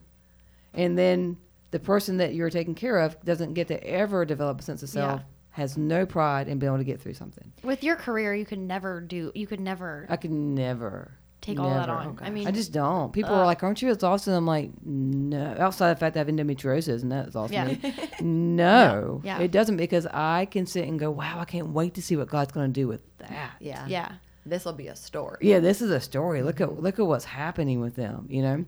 and 0.74 0.98
then 0.98 1.38
the 1.72 1.80
person 1.80 2.18
that 2.18 2.34
you're 2.34 2.50
taking 2.50 2.76
care 2.76 3.00
of 3.00 3.22
doesn't 3.24 3.54
get 3.54 3.68
to 3.70 3.84
ever 3.86 4.26
develop 4.26 4.60
a 4.60 4.64
sense 4.64 4.84
of 4.84 4.90
self. 4.90 5.20
Yeah. 5.22 5.26
Has 5.56 5.78
no 5.78 6.06
pride 6.06 6.48
in 6.48 6.60
being 6.60 6.70
able 6.70 6.78
to 6.78 6.86
get 6.86 7.02
through 7.02 7.16
something. 7.16 7.52
With 7.64 7.84
your 7.84 7.98
career, 7.98 8.34
you 8.34 8.46
could 8.46 8.60
never 8.60 9.02
do. 9.02 9.34
You 9.36 9.48
could 9.48 9.60
never 9.60 10.06
I 10.10 10.16
could 10.16 10.32
never 10.32 11.12
take 11.42 11.60
all 11.60 11.70
that 11.72 11.88
never. 11.88 12.00
on. 12.00 12.20
I 12.22 12.30
mean, 12.30 12.48
I 12.48 12.52
just 12.52 12.72
don't. 12.72 13.12
People 13.12 13.34
are 13.34 13.46
like, 13.46 13.62
"Aren't 13.62 13.82
you 13.82 13.92
exhausted?" 13.92 14.32
I'm 14.34 14.46
like, 14.46 14.70
"No." 14.86 15.56
Outside 15.60 15.90
of 15.92 15.98
the 15.98 16.00
fact 16.00 16.14
that 16.14 16.22
I 16.22 16.24
have 16.26 16.34
endometriosis, 16.34 17.02
and 17.02 17.12
that's 17.12 17.28
exhausts 17.28 17.52
Yeah. 17.54 17.66
me. 17.66 17.80
no, 18.22 19.22
Yeah. 19.26 19.40
it 19.40 19.52
doesn't 19.52 19.78
because 19.78 20.06
I 20.08 20.46
can 20.46 20.66
sit 20.66 20.88
and 20.88 21.00
go, 21.00 21.12
"Wow, 21.12 21.40
I 21.40 21.46
can't 21.46 21.70
wait 21.70 21.96
to 21.96 22.02
see 22.02 22.16
what 22.16 22.30
God's 22.30 22.52
going 22.52 22.72
to 22.72 22.74
do 22.82 22.88
with 22.88 23.02
that." 23.18 23.54
Yeah. 23.60 23.86
yeah. 23.88 24.12
This 24.46 24.66
will 24.66 24.74
be 24.74 24.88
a 24.88 24.96
story. 24.96 25.38
Yeah, 25.42 25.60
this 25.60 25.82
is 25.82 25.92
a 25.92 26.00
story. 26.00 26.42
Look 26.44 26.62
at 26.62 26.82
look 26.82 26.98
at 27.00 27.06
what's 27.06 27.26
happening 27.26 27.80
with 27.82 27.96
them. 27.96 28.26
You 28.30 28.42
know, 28.42 28.66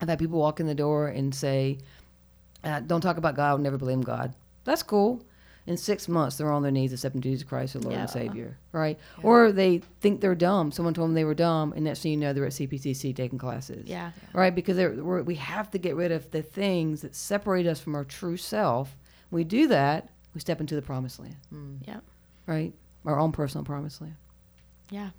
I've 0.00 0.08
had 0.08 0.18
people 0.18 0.38
walk 0.38 0.60
in 0.60 0.66
the 0.66 0.74
door 0.74 1.08
and 1.08 1.34
say, 1.34 1.78
uh, 2.64 2.80
"Don't 2.80 3.00
talk 3.00 3.16
about 3.16 3.36
God. 3.36 3.60
Never 3.60 3.78
blame 3.78 4.00
God." 4.02 4.34
That's 4.64 4.82
cool. 4.82 5.22
In 5.66 5.78
six 5.78 6.08
months, 6.08 6.36
they're 6.36 6.52
on 6.52 6.62
their 6.62 6.70
knees 6.70 6.92
accepting 6.92 7.22
Jesus 7.22 7.42
Christ 7.42 7.74
as 7.74 7.84
Lord 7.84 7.94
Yeah. 7.94 8.02
and 8.02 8.10
Savior, 8.10 8.58
right? 8.72 8.98
Or 9.22 9.50
they 9.50 9.78
think 10.00 10.20
they're 10.20 10.34
dumb. 10.34 10.70
Someone 10.70 10.92
told 10.92 11.08
them 11.08 11.14
they 11.14 11.24
were 11.24 11.34
dumb, 11.34 11.72
and 11.72 11.84
next 11.84 12.00
thing 12.02 12.12
you 12.12 12.18
know, 12.18 12.34
they're 12.34 12.44
at 12.44 12.52
CPCC 12.52 13.14
taking 13.16 13.38
classes. 13.38 13.86
Yeah. 13.86 14.10
Right? 14.34 14.54
Because 14.54 14.76
we're, 14.76 15.22
we 15.22 15.36
have 15.36 15.70
to 15.70 15.78
get 15.78 15.96
rid 15.96 16.12
of 16.12 16.30
the 16.32 16.42
things 16.42 17.00
that 17.00 17.14
separate 17.16 17.66
us 17.66 17.80
from 17.80 17.94
our 17.94 18.04
true 18.04 18.36
self. 18.36 18.94
When 19.30 19.38
we 19.40 19.44
do 19.44 19.66
that, 19.68 20.10
we 20.34 20.40
step 20.42 20.60
into 20.60 20.74
the 20.74 20.82
promised 20.82 21.18
land, 21.18 21.36
Yeah. 21.86 22.00
right? 22.46 22.74
Our 23.06 23.18
own 23.18 23.32
personal 23.32 23.64
promised 23.64 24.02
land. 24.02 24.16
Yeah. 24.90 25.10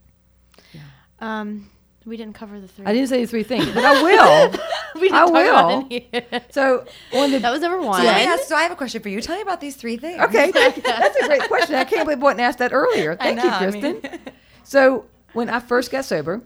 Yeah. 0.74 0.82
Um, 1.20 1.72
we 2.06 2.18
didn't 2.18 2.36
cover 2.36 2.60
the 2.60 2.68
three. 2.68 2.86
I 2.86 2.94
didn't 2.94 3.10
say 3.10 3.22
the 3.22 3.28
three 3.28 3.42
things, 3.44 3.66
but 3.72 3.84
I 3.84 4.04
will. 4.52 4.60
we 5.02 5.10
didn't 5.10 5.16
I 5.16 5.20
talk 5.20 5.30
about 5.30 5.68
will. 5.68 5.88
here. 5.90 6.42
so, 6.52 6.86
on 7.14 7.32
the 7.32 7.40
that 7.40 7.52
was 7.52 7.62
number 7.62 7.82
one. 7.82 8.02
So, 8.02 8.08
ask- 8.08 8.44
so 8.46 8.56
I 8.56 8.64
have 8.64 8.72
a 8.72 8.76
question 8.76 9.02
for 9.02 9.10
you. 9.10 9.22
Tell 9.22 9.36
me 9.36 9.42
about 9.42 9.62
these 9.62 9.76
three 9.76 9.98
things. 9.98 10.20
Okay, 10.22 10.52
that's 10.52 11.16
a 11.22 11.28
great 11.28 11.44
question. 11.48 11.76
I 11.76 11.84
can't 11.84 12.06
believe 12.06 12.20
I 12.20 12.24
wasn't 12.24 12.42
asked 12.42 12.60
that 12.60 12.74
earlier. 12.74 13.16
Thank 13.16 13.38
know, 13.38 13.48
I 13.50 13.66
you, 13.68 13.72
mean- 13.72 14.02
Kristin. 14.02 14.20
so 14.64 15.06
when 15.34 15.50
I 15.50 15.60
first 15.60 15.92
got 15.92 16.06
sober, 16.06 16.42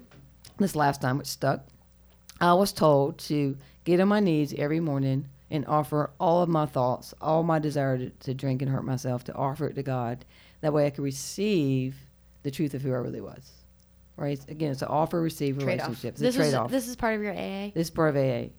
this 0.57 0.75
last 0.75 1.01
time 1.01 1.17
which 1.17 1.27
stuck, 1.27 1.61
I 2.41 2.53
was 2.53 2.71
told 2.73 3.17
to 3.19 3.57
get 3.85 3.99
on 3.99 4.07
my 4.07 4.19
knees 4.19 4.53
every 4.57 4.79
morning 4.79 5.29
and 5.51 5.65
offer 5.67 6.11
all 6.19 6.41
of 6.43 6.49
my 6.49 6.65
thoughts, 6.65 7.13
all 7.21 7.43
my 7.43 7.59
desire 7.59 7.97
to, 7.97 8.09
to 8.09 8.33
drink 8.33 8.61
and 8.61 8.69
hurt 8.71 8.83
myself, 8.85 9.23
to 9.25 9.33
offer 9.35 9.67
it 9.67 9.73
to 9.75 9.83
God. 9.83 10.23
That 10.61 10.73
way 10.73 10.85
I 10.85 10.89
could 10.89 11.03
receive 11.03 11.95
the 12.43 12.51
truth 12.51 12.73
of 12.73 12.81
who 12.81 12.91
I 12.93 12.97
really 12.97 13.21
was. 13.21 13.51
Right? 14.19 14.39
Again, 14.49 14.71
it's 14.71 14.81
an 14.81 14.89
offer 14.89 15.21
receive 15.21 15.57
relationship. 15.57 16.11
It's 16.13 16.19
This 16.21 16.37
a 16.37 16.41
is 16.41 16.49
trade 16.51 16.57
off. 16.57 16.71
this 16.71 16.87
is 16.87 16.95
part 16.95 17.15
of 17.15 17.21
your 17.21 17.33
AA. 17.33 17.71
This 17.73 17.87
is 17.87 17.89
part 17.89 18.15
of 18.15 18.17
AA. 18.17 18.49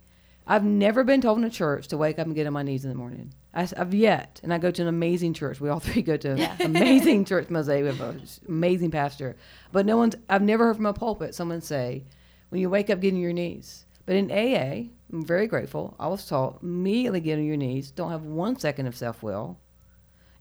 I've 0.47 0.64
never 0.64 1.05
been 1.05 1.21
told 1.21 1.38
in 1.38 1.45
a 1.45 1.50
church 1.50 1.88
to 1.88 1.97
wake 1.97 2.19
up 2.19 2.26
and 2.26 2.35
get 2.35 2.47
on 2.47 2.52
my 2.52 2.62
knees 2.62 2.85
in 2.85 2.90
the 2.90 2.97
morning. 2.97 3.33
I, 3.52 3.69
have 3.76 3.93
yet, 3.95 4.40
and 4.43 4.52
I 4.55 4.59
go 4.59 4.71
to 4.71 4.83
an 4.83 4.88
amazing 4.88 5.35
church. 5.35 5.61
We 5.61 5.69
all 5.69 5.81
three 5.87 6.02
go 6.02 6.17
to 6.17 6.37
Yeah. 6.37 6.57
an 6.59 6.67
amazing 6.76 7.25
church, 7.25 7.50
Mosaic. 7.50 7.83
We 7.83 7.88
have 7.88 8.00
an 8.00 8.23
amazing 8.49 8.90
pastor. 8.90 9.37
But 9.71 9.87
no 9.87 9.97
one's, 9.97 10.17
I've 10.29 10.43
never 10.43 10.64
heard 10.64 10.76
from 10.76 10.87
a 10.87 10.93
pulpit 10.93 11.35
someone 11.35 11.61
say, 11.61 12.05
when 12.49 12.61
you 12.61 12.71
wake 12.71 12.90
up, 12.90 13.00
get 13.00 13.12
on 13.14 13.21
your 13.21 13.33
knees. 13.33 13.85
But 14.07 14.17
in 14.17 14.31
AA, 14.33 14.88
I'm 15.12 15.25
very 15.25 15.47
grateful. 15.47 15.95
I 16.00 16.09
was 16.09 16.26
taught 16.26 16.62
immediately 16.62 17.21
get 17.21 17.38
on 17.38 17.45
your 17.45 17.57
knees. 17.57 17.90
Don't 17.90 18.11
have 18.11 18.25
one 18.25 18.59
second 18.59 18.87
of 18.87 18.97
self 18.97 19.23
will, 19.23 19.59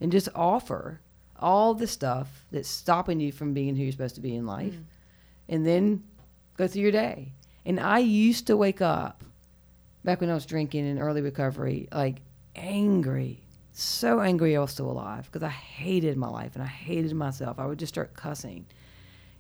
and 0.02 0.12
just 0.12 0.30
offer 0.34 1.02
all 1.40 1.74
the 1.76 1.88
stuff 1.88 2.46
that's 2.52 2.68
stopping 2.70 3.20
you 3.20 3.32
from 3.32 3.54
being 3.54 3.76
who 3.76 3.84
you're 3.84 3.92
supposed 3.92 4.16
to 4.16 4.22
be 4.22 4.36
in 4.36 4.46
life, 4.48 4.74
mm. 4.74 4.84
And 5.50 5.66
then 5.66 6.04
go 6.58 6.68
through 6.68 6.84
your 6.84 6.92
day. 6.92 7.34
And 7.66 7.80
I 7.80 8.00
used 8.00 8.48
to 8.48 8.56
wake 8.56 8.82
up 8.82 9.24
back 10.06 10.22
when 10.22 10.30
I 10.30 10.34
was 10.34 10.46
drinking 10.46 10.86
in 10.88 11.00
early 11.00 11.22
recovery, 11.22 11.90
like 11.92 12.22
angry, 12.56 13.44
so 13.72 14.22
angry 14.22 14.56
I 14.56 14.62
was 14.62 14.72
still 14.72 14.90
alive 14.90 15.26
because 15.26 15.44
I 15.44 15.50
hated 15.50 16.18
my 16.18 16.30
life 16.30 16.56
and 16.56 16.64
I 16.64 16.68
hated 16.68 17.14
myself. 17.14 17.60
I 17.60 17.66
would 17.66 17.80
just 17.80 17.94
start 17.94 18.14
cussing. 18.14 18.66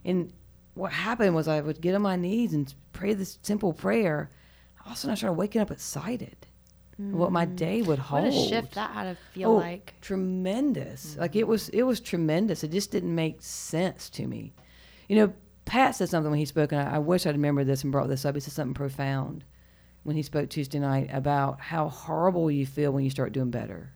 And 0.05 0.31
what 0.73 0.91
happened 0.91 1.35
was 1.35 1.47
I 1.47 1.61
would 1.61 1.81
get 1.81 1.95
on 1.95 2.01
my 2.01 2.15
knees 2.15 2.53
and 2.53 2.73
pray 2.93 3.13
this 3.13 3.37
simple 3.41 3.73
prayer. 3.73 4.29
All 4.85 4.91
of 4.91 4.97
a 4.97 4.99
sudden, 4.99 5.11
I 5.11 5.15
started 5.15 5.33
waking 5.33 5.61
up 5.61 5.71
excited. 5.71 6.47
of 6.97 7.13
What 7.13 7.31
my 7.31 7.45
mm. 7.45 7.55
day 7.55 7.81
would 7.81 7.99
hold. 7.99 8.23
What 8.23 8.33
a 8.33 8.47
shift 8.47 8.75
that 8.75 8.91
had 8.91 9.03
to 9.03 9.17
feel 9.33 9.51
Oh, 9.51 9.55
like. 9.55 9.93
tremendous. 10.01 11.17
Like 11.17 11.35
it 11.35 11.45
mm. 11.45 11.49
was, 11.49 11.69
it 11.69 11.83
was 11.83 11.99
tremendous. 11.99 12.63
It 12.63 12.71
just 12.71 12.91
didn't 12.91 13.13
make 13.13 13.41
sense 13.41 14.09
to 14.11 14.25
me. 14.27 14.53
You 15.09 15.15
know, 15.17 15.33
Pat 15.69 15.95
said 15.95 16.09
something 16.09 16.31
when 16.31 16.39
he 16.39 16.45
spoke, 16.45 16.71
and 16.71 16.81
I, 16.81 16.95
I 16.95 16.99
wish 16.99 17.25
I'd 17.25 17.35
remembered 17.35 17.67
this 17.67 17.83
and 17.83 17.91
brought 17.91 18.09
this 18.09 18.25
up. 18.25 18.35
He 18.35 18.41
said 18.41 18.53
something 18.53 18.73
profound 18.73 19.43
when 20.03 20.15
he 20.15 20.23
spoke 20.23 20.49
Tuesday 20.49 20.79
night 20.79 21.09
about 21.13 21.61
how 21.61 21.89
horrible 21.89 22.49
you 22.49 22.65
feel 22.65 22.91
when 22.91 23.03
you 23.03 23.09
start 23.09 23.33
doing 23.33 23.51
better. 23.51 23.93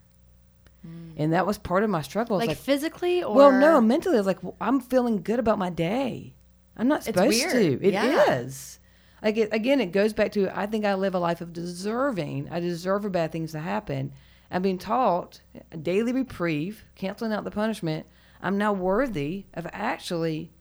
Mm. 0.86 1.14
And 1.18 1.34
that 1.34 1.48
was 1.48 1.58
part 1.58 1.84
of 1.84 1.90
my 1.90 2.02
struggle. 2.02 2.38
Like, 2.38 2.50
like, 2.50 2.58
physically 2.58 3.24
or 3.24 3.34
well, 3.34 3.52
no, 3.52 3.82
mentally, 3.82 4.16
I 4.16 4.20
was 4.20 4.28
like, 4.28 4.44
well, 4.44 4.56
I'm 4.62 4.80
feeling 4.80 5.24
good 5.24 5.40
about 5.40 5.58
my 5.58 5.70
day. 5.70 6.36
I'm 6.78 6.88
not 6.88 6.98
It's 6.98 7.06
supposed 7.08 7.38
weird. 7.38 7.82
to. 7.82 7.88
It 7.88 7.96
is. 7.96 8.80
Yeah. 8.80 9.28
Like 9.28 9.38
it, 9.38 9.50
again, 9.54 9.80
it 9.80 9.88
goes 9.92 10.14
back 10.14 10.34
to 10.34 10.50
I 10.56 10.66
think 10.66 10.86
I 10.86 10.96
live 10.96 11.16
a 11.16 11.20
life 11.20 11.42
of 11.42 11.54
deserving. 11.54 12.50
I 12.52 12.60
deserve 12.60 13.04
for 13.04 13.10
bad 13.10 13.32
things 13.32 13.54
to 13.54 13.60
happen. 13.60 14.12
I'm 14.52 14.62
being 14.62 14.78
taught 14.78 15.42
a 15.72 15.78
daily 15.78 16.12
reprieve, 16.12 16.86
canceling 16.96 17.34
out 17.34 17.44
the 17.44 17.52
punishment. 17.52 18.06
I'm 18.42 18.58
now 18.58 18.74
worthy 18.74 19.46
of 19.54 19.66
actually 19.72 20.52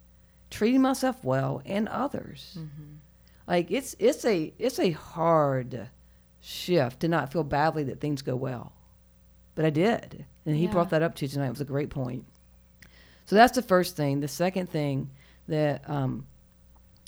treating 0.53 0.81
myself 0.83 1.25
well 1.25 1.61
and 1.67 1.89
others. 1.89 2.57
Like 3.49 3.71
it's 3.71 3.97
it's 3.99 4.25
a 4.25 4.53
it's 4.59 4.79
a 4.79 4.93
hard 4.93 5.89
shift 6.41 7.01
to 7.01 7.09
not 7.09 7.33
feel 7.33 7.43
badly 7.45 7.83
that 7.85 8.01
things 8.01 8.23
go 8.23 8.37
well, 8.37 8.73
but 9.57 9.65
I 9.65 9.71
did, 9.71 10.25
and 10.47 10.55
he 10.57 10.65
Yeah. 10.67 10.71
brought 10.73 10.91
that 10.91 11.03
up 11.03 11.15
to 11.17 11.25
you 11.25 11.29
tonight. 11.29 11.47
It 11.47 11.51
was 11.51 11.61
a 11.61 11.65
great 11.65 11.91
point. 11.91 12.25
So 13.27 13.35
that's 13.37 13.55
the 13.55 13.63
first 13.63 13.97
thing. 13.97 14.21
The 14.21 14.29
second 14.29 14.69
thing 14.71 15.11
that 15.49 15.89
um, 15.89 16.27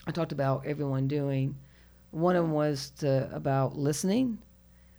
I 0.07 0.11
talked 0.11 0.33
about 0.33 0.65
everyone 0.67 1.07
doing, 1.09 1.57
one 2.11 2.35
of 2.37 2.43
them 2.45 2.53
was 2.53 2.91
to 2.99 3.29
about 3.35 3.77
listening. 3.77 4.39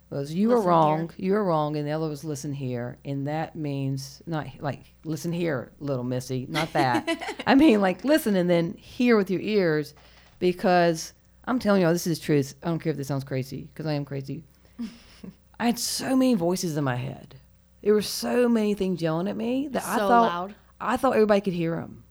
Was 0.08 0.32
you 0.32 0.48
were 0.48 0.56
Listen 0.56 0.68
wrong, 0.68 1.10
you 1.16 1.32
were 1.32 1.44
wrong, 1.44 1.76
and 1.76 1.86
the 1.86 1.90
other 1.90 2.08
was 2.08 2.22
listen 2.22 2.52
here, 2.52 2.96
and 3.04 3.26
that 3.26 3.56
means 3.56 4.22
not 4.24 4.46
like 4.60 4.94
listen 5.04 5.32
here, 5.32 5.72
little 5.80 6.04
Missy, 6.04 6.46
not 6.48 6.72
that. 6.74 7.42
I 7.46 7.56
mean 7.56 7.80
like 7.80 8.04
listen 8.04 8.36
and 8.36 8.48
then 8.48 8.74
hear 8.74 9.16
with 9.16 9.30
your 9.30 9.40
ears, 9.40 9.94
because 10.38 11.12
I'm 11.44 11.58
telling 11.58 11.80
you, 11.80 11.88
all 11.88 11.92
this 11.92 12.06
is 12.06 12.20
truth. 12.20 12.54
I 12.62 12.68
don't 12.68 12.78
care 12.78 12.92
if 12.92 12.96
this 12.96 13.08
sounds 13.08 13.24
crazy, 13.24 13.68
because 13.72 13.86
I 13.86 13.94
am 13.94 14.04
crazy. 14.04 14.44
I 15.60 15.66
had 15.66 15.78
so 15.78 16.14
many 16.14 16.34
voices 16.34 16.76
in 16.76 16.84
my 16.84 16.96
head. 16.96 17.34
There 17.82 17.92
were 17.94 18.02
so 18.02 18.48
many 18.48 18.74
things 18.74 19.02
yelling 19.02 19.26
at 19.26 19.36
me 19.36 19.68
that 19.68 19.84
I 19.84 19.96
thought 19.96 20.32
loud. 20.32 20.54
I 20.80 20.96
thought 20.96 21.14
everybody 21.14 21.40
could 21.40 21.52
hear 21.52 21.76
them. 21.76 22.04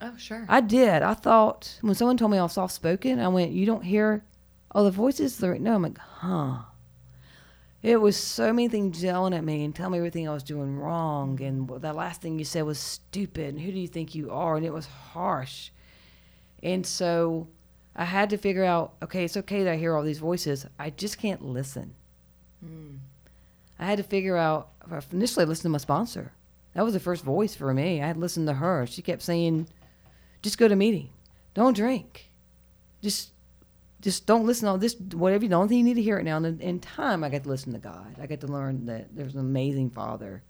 Oh, 0.00 0.16
sure. 0.16 0.46
I 0.48 0.60
did. 0.60 1.02
I 1.02 1.14
thought 1.14 1.78
when 1.80 1.94
someone 1.94 2.16
told 2.16 2.32
me 2.32 2.38
I 2.38 2.42
was 2.42 2.52
soft 2.52 2.74
spoken, 2.74 3.20
I 3.20 3.28
went, 3.28 3.52
"You 3.52 3.66
don't 3.66 3.84
hear 3.84 4.24
all 4.72 4.84
the 4.84 4.90
voices?" 4.90 5.38
They're, 5.38 5.58
no, 5.58 5.74
I'm 5.74 5.82
like, 5.82 5.98
"Huh." 5.98 6.58
It 7.86 8.00
was 8.00 8.16
so 8.16 8.52
many 8.52 8.66
things 8.66 9.00
yelling 9.00 9.32
at 9.32 9.44
me 9.44 9.64
and 9.64 9.72
telling 9.72 9.92
me 9.92 9.98
everything 9.98 10.28
I 10.28 10.34
was 10.34 10.42
doing 10.42 10.76
wrong, 10.76 11.40
and 11.40 11.68
the 11.68 11.92
last 11.92 12.20
thing 12.20 12.36
you 12.36 12.44
said 12.44 12.64
was 12.64 12.80
stupid. 12.80 13.50
And 13.50 13.60
who 13.60 13.70
do 13.70 13.78
you 13.78 13.86
think 13.86 14.12
you 14.12 14.32
are? 14.32 14.56
And 14.56 14.66
it 14.66 14.72
was 14.72 14.86
harsh. 14.86 15.70
And 16.64 16.84
so 16.84 17.46
I 17.94 18.04
had 18.04 18.30
to 18.30 18.38
figure 18.38 18.64
out, 18.64 18.94
okay, 19.04 19.24
it's 19.24 19.36
okay 19.36 19.62
that 19.62 19.74
I 19.74 19.76
hear 19.76 19.94
all 19.94 20.02
these 20.02 20.18
voices. 20.18 20.66
I 20.80 20.90
just 20.90 21.18
can't 21.18 21.44
listen. 21.44 21.94
Hmm. 22.60 22.96
I 23.78 23.84
had 23.84 23.98
to 23.98 24.02
figure 24.02 24.36
out. 24.36 24.70
Uh, 24.90 25.00
initially, 25.12 25.44
I 25.44 25.48
listened 25.48 25.66
to 25.66 25.68
my 25.68 25.78
sponsor. 25.78 26.32
That 26.74 26.84
was 26.84 26.94
the 26.94 26.98
first 26.98 27.22
voice 27.22 27.54
for 27.54 27.72
me. 27.72 28.02
I 28.02 28.08
had 28.08 28.16
listened 28.16 28.48
to 28.48 28.54
her. 28.54 28.84
She 28.86 29.00
kept 29.00 29.22
saying, 29.22 29.68
"Just 30.42 30.58
go 30.58 30.66
to 30.66 30.74
meeting. 30.74 31.10
Don't 31.54 31.76
drink. 31.76 32.32
Just, 33.00 33.30
just 34.06 34.24
don't 34.24 34.46
listen 34.46 34.66
to 34.66 34.70
all 34.70 34.78
this. 34.78 34.94
Whatever 34.94 35.44
you 35.44 35.48
don't 35.50 35.66
think 35.66 35.78
you 35.78 35.84
need 35.84 35.94
to 35.94 36.02
hear 36.02 36.18
it 36.18 36.22
now." 36.22 36.36
And 36.36 36.46
in, 36.46 36.60
in 36.60 36.80
time, 36.80 37.24
I 37.24 37.28
got 37.28 37.42
to 37.42 37.48
listen 37.48 37.72
to 37.72 37.80
God. 37.80 38.14
I 38.20 38.26
got 38.28 38.40
to 38.42 38.46
learn 38.46 38.86
that 38.86 39.14
there's 39.16 39.34
an 39.34 39.40
amazing 39.40 39.90
Father 39.90 40.44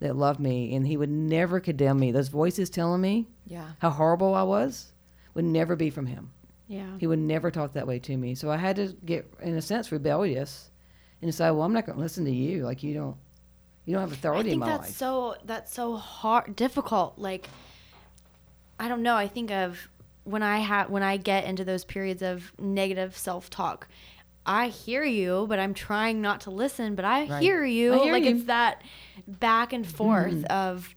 that 0.00 0.14
loved 0.14 0.40
me, 0.40 0.74
and 0.74 0.86
He 0.86 0.98
would 0.98 1.08
never 1.08 1.58
condemn 1.58 1.98
me. 1.98 2.12
Those 2.12 2.28
voices 2.28 2.68
telling 2.68 3.00
me 3.00 3.26
yeah. 3.46 3.70
how 3.78 3.88
horrible 3.88 4.34
I 4.34 4.42
was 4.42 4.92
would 5.32 5.46
never 5.46 5.74
be 5.74 5.88
from 5.88 6.04
Him. 6.04 6.32
Yeah. 6.66 6.98
He 6.98 7.06
would 7.06 7.18
never 7.18 7.50
talk 7.50 7.72
that 7.72 7.86
way 7.86 7.98
to 8.00 8.14
me. 8.14 8.34
So 8.34 8.50
I 8.50 8.58
had 8.58 8.76
to 8.76 8.94
get, 9.06 9.26
in 9.40 9.56
a 9.56 9.62
sense, 9.62 9.90
rebellious 9.90 10.70
and 11.22 11.30
decide, 11.30 11.52
well, 11.52 11.62
I'm 11.62 11.72
not 11.72 11.86
going 11.86 11.96
to 11.96 12.02
listen 12.02 12.26
to 12.26 12.30
you. 12.30 12.64
Like 12.64 12.82
you 12.82 12.92
don't, 12.92 13.16
you 13.86 13.94
don't 13.94 14.02
have 14.02 14.12
I 14.12 14.16
authority 14.16 14.50
in 14.50 14.60
think 14.60 14.60
my 14.60 14.66
that's 14.68 14.88
life. 14.88 14.96
so 14.96 15.36
that's 15.44 15.72
so 15.72 15.96
hard 15.96 16.54
difficult 16.56 17.18
like 17.18 17.48
I 18.78 18.86
don't 18.86 19.02
know 19.02 19.16
I 19.16 19.28
think 19.28 19.50
of 19.50 19.88
when 20.28 20.42
I 20.42 20.58
have 20.58 20.90
when 20.90 21.02
I 21.02 21.16
get 21.16 21.44
into 21.44 21.64
those 21.64 21.84
periods 21.84 22.22
of 22.22 22.52
negative 22.58 23.16
self-talk 23.16 23.88
I 24.46 24.68
hear 24.68 25.04
you 25.04 25.46
but 25.48 25.58
I'm 25.58 25.74
trying 25.74 26.20
not 26.20 26.40
to 26.42 26.50
listen 26.50 26.94
but 26.94 27.04
I 27.04 27.26
Right. 27.26 27.42
hear 27.42 27.64
you 27.64 27.94
I 27.94 27.98
hear 27.98 28.12
like 28.12 28.24
you. 28.24 28.30
it's 28.36 28.44
that 28.44 28.82
back 29.26 29.72
and 29.72 29.86
forth 29.86 30.32
Mm-hmm. 30.32 30.52
of 30.52 30.94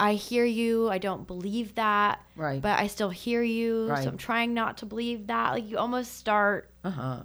I 0.00 0.14
hear 0.14 0.44
you 0.44 0.88
I 0.90 0.98
don't 0.98 1.26
believe 1.26 1.74
that 1.74 2.22
Right. 2.36 2.62
but 2.62 2.78
I 2.78 2.86
still 2.86 3.10
hear 3.10 3.42
you 3.42 3.88
Right. 3.88 4.02
so 4.04 4.10
I'm 4.10 4.16
trying 4.16 4.54
not 4.54 4.78
to 4.78 4.86
believe 4.86 5.26
that 5.26 5.52
like 5.52 5.68
you 5.68 5.76
almost 5.78 6.16
start 6.16 6.70
Uh 6.84 6.90
huh. 6.90 7.22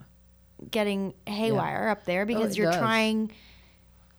getting 0.71 1.13
haywire 1.27 1.89
up 1.89 2.05
there 2.05 2.25
because 2.25 2.53
Oh, 2.53 2.55
you're 2.61 2.71
does. 2.71 2.79
trying 2.79 3.31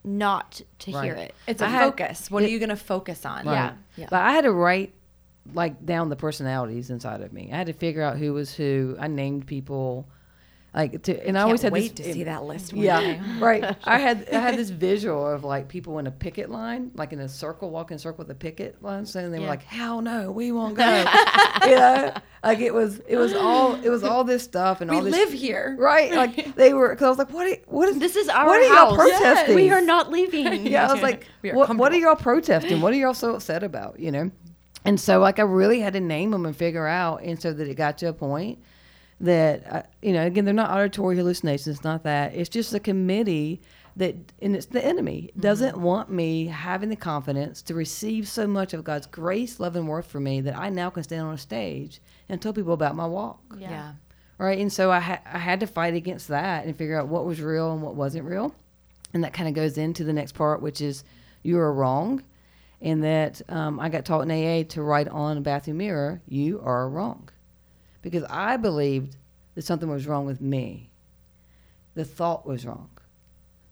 not 0.06 0.60
to 0.80 0.90
hear 0.90 1.14
it 1.14 1.34
It's 1.46 1.62
a 1.62 1.66
I 1.66 1.68
had- 1.68 1.80
focus. 1.84 2.30
What 2.30 2.42
are 2.42 2.48
you 2.48 2.58
going 2.58 2.68
to 2.68 2.76
focus 2.76 3.24
on? 3.24 3.46
Right. 3.46 3.54
Yeah. 3.54 3.72
Yeah. 3.96 4.06
But 4.10 4.20
I 4.20 4.32
had 4.32 4.42
to 4.42 4.52
write 4.52 4.92
like 5.52 5.84
down 5.84 6.08
the 6.08 6.16
personalities 6.16 6.90
inside 6.90 7.20
of 7.20 7.32
me. 7.32 7.50
I 7.52 7.56
had 7.56 7.66
to 7.66 7.72
figure 7.72 8.02
out 8.02 8.16
who 8.18 8.32
was 8.32 8.54
who. 8.54 8.96
I 8.98 9.08
named 9.08 9.46
people. 9.46 10.08
Like 10.76 11.04
to, 11.04 11.12
and 11.24 11.38
I 11.38 11.42
Can't 11.42 11.46
always 11.46 11.62
had 11.62 11.72
wait 11.72 11.94
this, 11.94 12.04
to 12.08 12.12
see 12.14 12.24
that 12.24 12.42
list. 12.42 12.72
one 12.72 12.82
Yeah, 12.82 12.98
day. 13.00 13.20
right. 13.38 13.76
I 13.84 13.96
had 13.98 14.26
I 14.32 14.40
had 14.40 14.56
this 14.56 14.70
visual 14.70 15.24
of 15.24 15.44
like 15.44 15.68
people 15.68 16.00
in 16.00 16.08
a 16.08 16.10
picket 16.10 16.50
line, 16.50 16.90
like 16.96 17.12
in 17.12 17.20
a 17.20 17.28
circle, 17.28 17.70
walking 17.70 17.96
circle 17.96 18.24
with 18.24 18.30
a 18.32 18.34
picket 18.34 18.82
line, 18.82 19.06
saying 19.06 19.30
they 19.30 19.36
Yeah. 19.36 19.42
were 19.44 19.50
like, 19.50 19.62
"Hell 19.62 20.00
no, 20.02 20.32
we 20.32 20.50
won't 20.50 20.74
go." 20.74 20.84
you 21.64 21.76
know, 21.76 22.12
like 22.42 22.58
it 22.58 22.74
was 22.74 22.98
it 23.06 23.16
was 23.16 23.34
all 23.34 23.76
it 23.84 23.88
was 23.88 24.02
all 24.02 24.24
this 24.24 24.42
stuff 24.42 24.80
and 24.80 24.90
We 24.90 24.96
all 24.96 25.02
this 25.04 25.14
live 25.14 25.32
here. 25.32 25.76
right. 25.78 26.12
Like 26.12 26.56
they 26.56 26.74
were 26.74 26.88
because 26.88 27.06
I 27.06 27.08
was 27.10 27.18
like, 27.18 27.30
"What? 27.32 27.46
Are, 27.46 27.56
what 27.66 27.88
is 27.90 28.00
This 28.00 28.16
is 28.16 28.28
our 28.28 28.44
What 28.46 28.60
are 28.60 28.74
house. 28.74 28.88
y'all 28.88 28.96
protesting? 28.96 29.54
We 29.54 29.70
are 29.70 29.80
not 29.80 30.10
leaving. 30.10 30.66
yeah, 30.66 30.88
I 30.88 30.92
was 30.92 31.02
like, 31.04 31.28
We 31.42 31.52
are 31.52 31.54
what, 31.54 31.76
what 31.76 31.92
are 31.92 31.98
y'all 31.98 32.16
protesting? 32.16 32.80
What 32.80 32.92
are 32.92 32.96
y'all 32.96 33.14
so 33.14 33.36
upset 33.36 33.62
about? 33.62 34.00
You 34.00 34.10
know? 34.10 34.30
And 34.84 35.00
so, 35.00 35.18
like, 35.18 35.38
I 35.38 35.42
really 35.42 35.80
had 35.80 35.94
to 35.94 36.00
name 36.00 36.30
them 36.30 36.44
and 36.46 36.56
figure 36.56 36.86
out. 36.86 37.22
And 37.22 37.40
so 37.40 37.52
that 37.52 37.66
it 37.68 37.74
got 37.76 37.98
to 37.98 38.08
a 38.08 38.12
point 38.12 38.58
that, 39.20 39.72
uh, 39.72 39.82
you 40.02 40.12
know, 40.12 40.26
again, 40.26 40.44
they're 40.44 40.52
not 40.52 40.70
auditory 40.70 41.16
hallucinations, 41.16 41.76
it's 41.76 41.84
not 41.84 42.02
that. 42.02 42.34
It's 42.34 42.48
just 42.48 42.74
a 42.74 42.80
committee 42.80 43.62
that, 43.96 44.14
and 44.42 44.56
it's 44.56 44.66
the 44.66 44.84
enemy, 44.84 45.30
doesn't 45.38 45.78
want 45.78 46.10
me 46.10 46.46
having 46.46 46.88
the 46.88 46.96
confidence 46.96 47.62
to 47.62 47.74
receive 47.74 48.28
so 48.28 48.46
much 48.46 48.74
of 48.74 48.82
God's 48.84 49.06
grace, 49.06 49.60
love, 49.60 49.76
and 49.76 49.88
worth 49.88 50.06
for 50.06 50.20
me 50.20 50.40
that 50.42 50.56
I 50.58 50.68
now 50.68 50.90
can 50.90 51.04
stand 51.04 51.22
on 51.22 51.34
a 51.34 51.38
stage 51.38 52.00
and 52.28 52.42
tell 52.42 52.52
people 52.52 52.72
about 52.72 52.96
my 52.96 53.06
walk 53.06 53.40
Yeah. 53.56 53.70
Yeah. 53.70 53.92
right? 54.36 54.58
And 54.58 54.72
so 54.72 54.90
I, 54.90 54.98
ha- 54.98 55.22
I 55.24 55.38
had 55.38 55.60
to 55.60 55.66
fight 55.68 55.94
against 55.94 56.28
that 56.28 56.66
and 56.66 56.76
figure 56.76 56.98
out 56.98 57.06
what 57.08 57.24
was 57.24 57.40
real 57.40 57.72
and 57.72 57.82
what 57.82 57.94
wasn't 57.94 58.24
real. 58.24 58.52
And 59.14 59.22
that 59.22 59.32
kind 59.32 59.48
of 59.48 59.54
goes 59.54 59.78
into 59.78 60.02
the 60.02 60.12
next 60.12 60.32
part, 60.32 60.60
which 60.60 60.80
is 60.80 61.04
you 61.44 61.56
are 61.58 61.72
wrong. 61.72 62.24
And 62.84 63.02
that 63.02 63.40
um, 63.48 63.80
I 63.80 63.88
got 63.88 64.04
taught 64.04 64.28
in 64.28 64.30
AA 64.30 64.62
to 64.68 64.82
write 64.82 65.08
on 65.08 65.38
a 65.38 65.40
bathroom 65.40 65.78
mirror, 65.78 66.20
you 66.28 66.60
are 66.62 66.88
wrong. 66.88 67.30
Because 68.02 68.24
I 68.28 68.58
believed 68.58 69.16
that 69.54 69.62
something 69.62 69.88
was 69.88 70.06
wrong 70.06 70.26
with 70.26 70.42
me. 70.42 70.90
The 71.94 72.04
thought 72.04 72.46
was 72.46 72.66
wrong. 72.66 72.90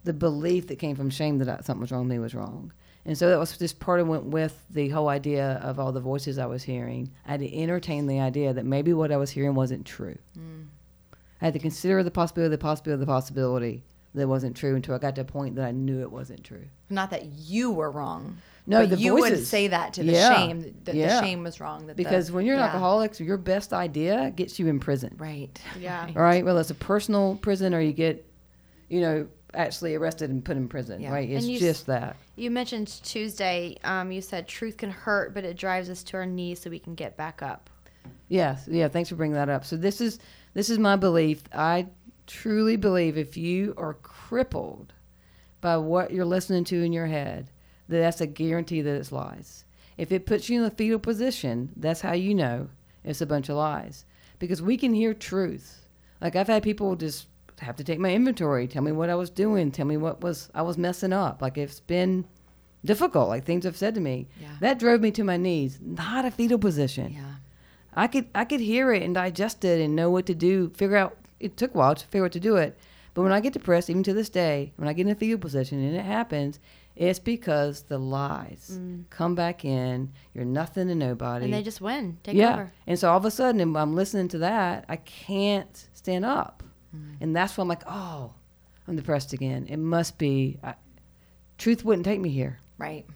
The 0.05 0.15
belief 0.15 0.67
that 0.69 0.79
came 0.79 0.97
from 0.97 1.11
shame 1.11 1.39
that 1.39 1.49
I, 1.49 1.57
something 1.63 1.83
was 1.83 1.93
wrong 1.93 2.09
with 2.09 2.13
me 2.13 2.19
was 2.21 2.35
wrong. 2.35 2.73
And 3.05 3.19
so 3.19 3.29
that 3.29 3.39
was 3.39 3.59
just 3.59 3.81
part 3.81 4.01
of 4.01 4.09
went 4.09 4.25
with 4.25 4.65
the 4.71 4.89
whole 4.89 5.09
idea 5.09 5.61
of 5.63 5.79
all 5.79 5.93
the 5.93 6.01
voices 6.01 6.39
I 6.39 6.47
was 6.47 6.63
hearing. 6.63 7.11
I 7.27 7.33
had 7.33 7.41
to 7.41 7.55
entertain 7.55 8.07
the 8.07 8.21
idea 8.21 8.55
that 8.55 8.65
maybe 8.65 8.95
what 8.95 9.13
I 9.13 9.19
was 9.19 9.31
hearing 9.31 9.55
wasn't 9.55 9.85
true. 9.85 10.17
I 11.41 11.45
had 11.45 11.55
to 11.55 11.61
consider 11.61 12.03
the 12.03 12.11
possibility, 12.11 12.51
the 12.51 12.59
possibility, 12.59 13.01
the 13.01 13.07
possibility 13.07 13.85
that 14.15 14.23
it 14.23 14.29
wasn't 14.29 14.57
true 14.57 14.77
until 14.77 14.95
I 14.95 14.99
got 14.99 15.17
to 15.17 15.23
a 15.23 15.25
point 15.25 15.57
that 15.57 15.65
I 15.65 15.73
knew 15.73 16.01
it 16.01 16.13
wasn't 16.13 16.45
true. 16.45 16.67
Not 16.89 17.11
that 17.11 17.25
you 17.25 17.73
were 17.73 17.91
wrong. 17.91 18.39
No, 18.67 18.81
but 18.81 18.91
the 18.91 18.97
you 18.99 19.15
would 19.15 19.45
say 19.45 19.69
that 19.69 19.95
to 19.95 20.05
the 20.05 20.13
Yeah. 20.13 20.37
shame 20.37 20.75
that 20.85 20.95
Yeah. 20.95 21.21
the 21.21 21.27
shame 21.27 21.43
was 21.43 21.61
wrong. 21.61 21.87
That 21.89 21.97
the- 21.97 22.05
Because 22.05 22.31
when 22.31 22.47
you're 22.47 22.55
an 22.55 22.61
yeah. 22.61 22.67
alcoholic, 22.67 23.19
your 23.19 23.37
best 23.37 23.73
idea 23.73 24.31
gets 24.37 24.59
you 24.59 24.69
in 24.69 24.79
prison. 24.79 25.15
right? 25.19 25.61
Yeah. 25.81 26.09
All 26.15 26.23
right. 26.23 26.45
Well, 26.45 26.59
it's 26.59 26.71
a 26.71 26.75
personal 26.75 27.37
prison, 27.43 27.75
or 27.75 27.81
you 27.81 27.93
get, 27.93 28.25
you 28.89 29.01
know, 29.01 29.27
actually 29.55 29.95
arrested 29.97 30.31
and 30.31 30.45
put 30.45 30.57
in 30.57 30.69
prison. 30.69 31.01
Yeah. 31.01 31.13
Right. 31.13 31.29
It's 31.29 31.45
And 31.45 31.51
you 31.53 31.57
s- 31.59 31.63
just 31.63 31.87
that. 31.87 32.17
You 32.37 32.51
mentioned 32.51 32.87
Tuesday. 33.03 33.77
Um, 33.85 34.13
you 34.13 34.21
said 34.23 34.47
truth 34.49 34.77
can 34.77 34.91
hurt, 34.91 35.35
but 35.35 35.45
it 35.45 35.57
drives 35.57 35.91
us 35.91 36.03
to 36.05 36.17
our 36.19 36.27
knees 36.27 36.61
so 36.61 36.71
we 36.71 36.79
can 36.79 36.95
get 36.95 37.17
back 37.17 37.43
up. 37.43 37.69
Yes. 38.29 38.67
Yeah. 38.71 38.89
Thanks 38.89 39.09
for 39.11 39.17
bringing 39.17 39.35
that 39.35 39.49
up. 39.49 39.65
So 39.65 39.77
this 39.77 40.01
is 40.01 40.19
this 40.55 40.71
is 40.71 40.79
my 40.79 40.97
belief. 40.97 41.43
I 41.53 41.89
truly 42.27 42.77
believe 42.77 43.19
if 43.19 43.37
you 43.37 43.75
are 43.77 43.95
crippled 43.95 44.93
by 45.61 45.77
what 45.77 46.13
you're 46.13 46.25
listening 46.25 46.65
to 46.65 46.83
in 46.83 46.93
your 46.93 47.07
head, 47.07 47.47
that 47.47 47.53
that's 47.89 48.21
a 48.21 48.27
guarantee 48.27 48.83
that 48.83 48.95
it's 48.95 49.13
lies. 49.13 49.65
If 49.99 50.13
it 50.13 50.27
puts 50.27 50.49
you 50.49 50.59
in 50.59 50.65
the 50.65 50.71
fetal 50.71 50.99
position, 50.99 51.71
that's 51.77 52.01
how 52.01 52.13
you 52.13 52.35
know 52.35 52.69
it's 53.05 53.21
a 53.21 53.27
bunch 53.27 53.49
of 53.49 53.57
lies. 53.57 54.05
Because 54.39 54.63
we 54.63 54.77
can 54.77 54.95
hear 54.95 55.15
truth. 55.15 55.89
Like 56.21 56.37
I've 56.37 56.49
had 56.49 56.63
people 56.63 56.97
just 56.97 57.29
have 57.59 57.77
to 57.77 57.85
take 57.85 57.99
my 57.99 58.13
inventory, 58.13 58.67
tell 58.67 58.83
me 58.83 58.93
what 58.93 59.11
I 59.11 59.15
was 59.15 59.31
doing, 59.31 59.71
tell 59.71 59.87
me 59.87 59.97
what 59.97 60.21
was 60.21 60.51
I 60.55 60.63
was 60.63 60.79
messing 60.79 61.13
up. 61.13 61.43
Like 61.43 61.59
it's 61.59 61.81
been 61.81 62.25
difficult, 62.85 63.29
like 63.29 63.45
things 63.45 63.65
have 63.65 63.77
said 63.77 63.95
to 63.95 64.01
me. 64.01 64.29
Yeah. 64.41 64.57
That 64.61 64.79
drove 64.79 65.01
me 65.01 65.11
to 65.13 65.25
my 65.25 65.37
knees, 65.37 65.79
not 65.81 66.25
a 66.25 66.31
fetal 66.31 66.59
position. 66.59 67.13
Yeah. 67.13 67.35
I 67.95 68.07
could 68.07 68.27
I 68.35 68.45
could 68.45 68.61
hear 68.61 68.93
it 68.93 69.03
and 69.03 69.15
digest 69.15 69.65
it 69.65 69.81
and 69.81 69.95
know 69.95 70.11
what 70.11 70.27
to 70.27 70.35
do. 70.35 70.71
Figure 70.71 70.97
out. 70.97 71.17
It 71.39 71.57
took 71.57 71.75
a 71.75 71.79
while 71.79 71.95
to 71.97 72.07
figure 72.07 72.25
out 72.25 72.33
to 72.33 72.41
do 72.41 72.57
it, 72.57 72.79
but 73.15 73.23
when 73.23 73.33
I 73.33 73.41
get 73.41 73.53
depressed, 73.53 73.91
even 73.91 74.05
to 74.05 74.15
this 74.15 74.29
day, 74.29 74.73
when 74.77 74.89
I 74.89 74.93
get 74.93 75.07
in 75.07 75.13
a 75.13 75.17
fetal 75.17 75.39
position 75.39 75.85
and 75.85 75.97
it 75.97 76.05
happens, 76.05 76.61
it's 76.97 77.19
because 77.19 77.83
the 77.83 77.99
lies 77.99 78.79
come 79.11 79.35
back 79.35 79.65
in. 79.65 80.13
You're 80.35 80.45
nothing 80.45 80.89
to 80.89 80.95
nobody. 80.95 81.47
And 81.47 81.55
they 81.55 81.63
just 81.63 81.81
win. 81.81 82.19
Take 82.23 82.37
yeah. 82.37 82.53
over. 82.55 82.73
And 82.87 82.99
so 82.99 83.11
all 83.11 83.17
of 83.17 83.25
a 83.25 83.31
sudden, 83.31 83.61
if 83.61 83.77
I'm 83.77 83.95
listening 83.95 84.29
to 84.29 84.39
that, 84.39 84.85
I 84.89 84.97
can't 84.97 85.89
stand 85.93 86.25
up, 86.25 86.63
Mm. 86.95 87.17
and 87.23 87.35
that's 87.35 87.57
when 87.57 87.63
I'm 87.65 87.69
like, 87.69 87.85
oh, 87.87 88.35
I'm 88.87 88.97
depressed 88.97 89.33
again. 89.33 89.67
It 89.71 89.79
must 89.79 90.19
be. 90.19 90.59
I, 90.63 90.75
truth 91.57 91.85
wouldn't 91.87 92.05
take 92.05 92.21
me 92.21 92.29
here, 92.29 92.59
Right. 92.77 93.07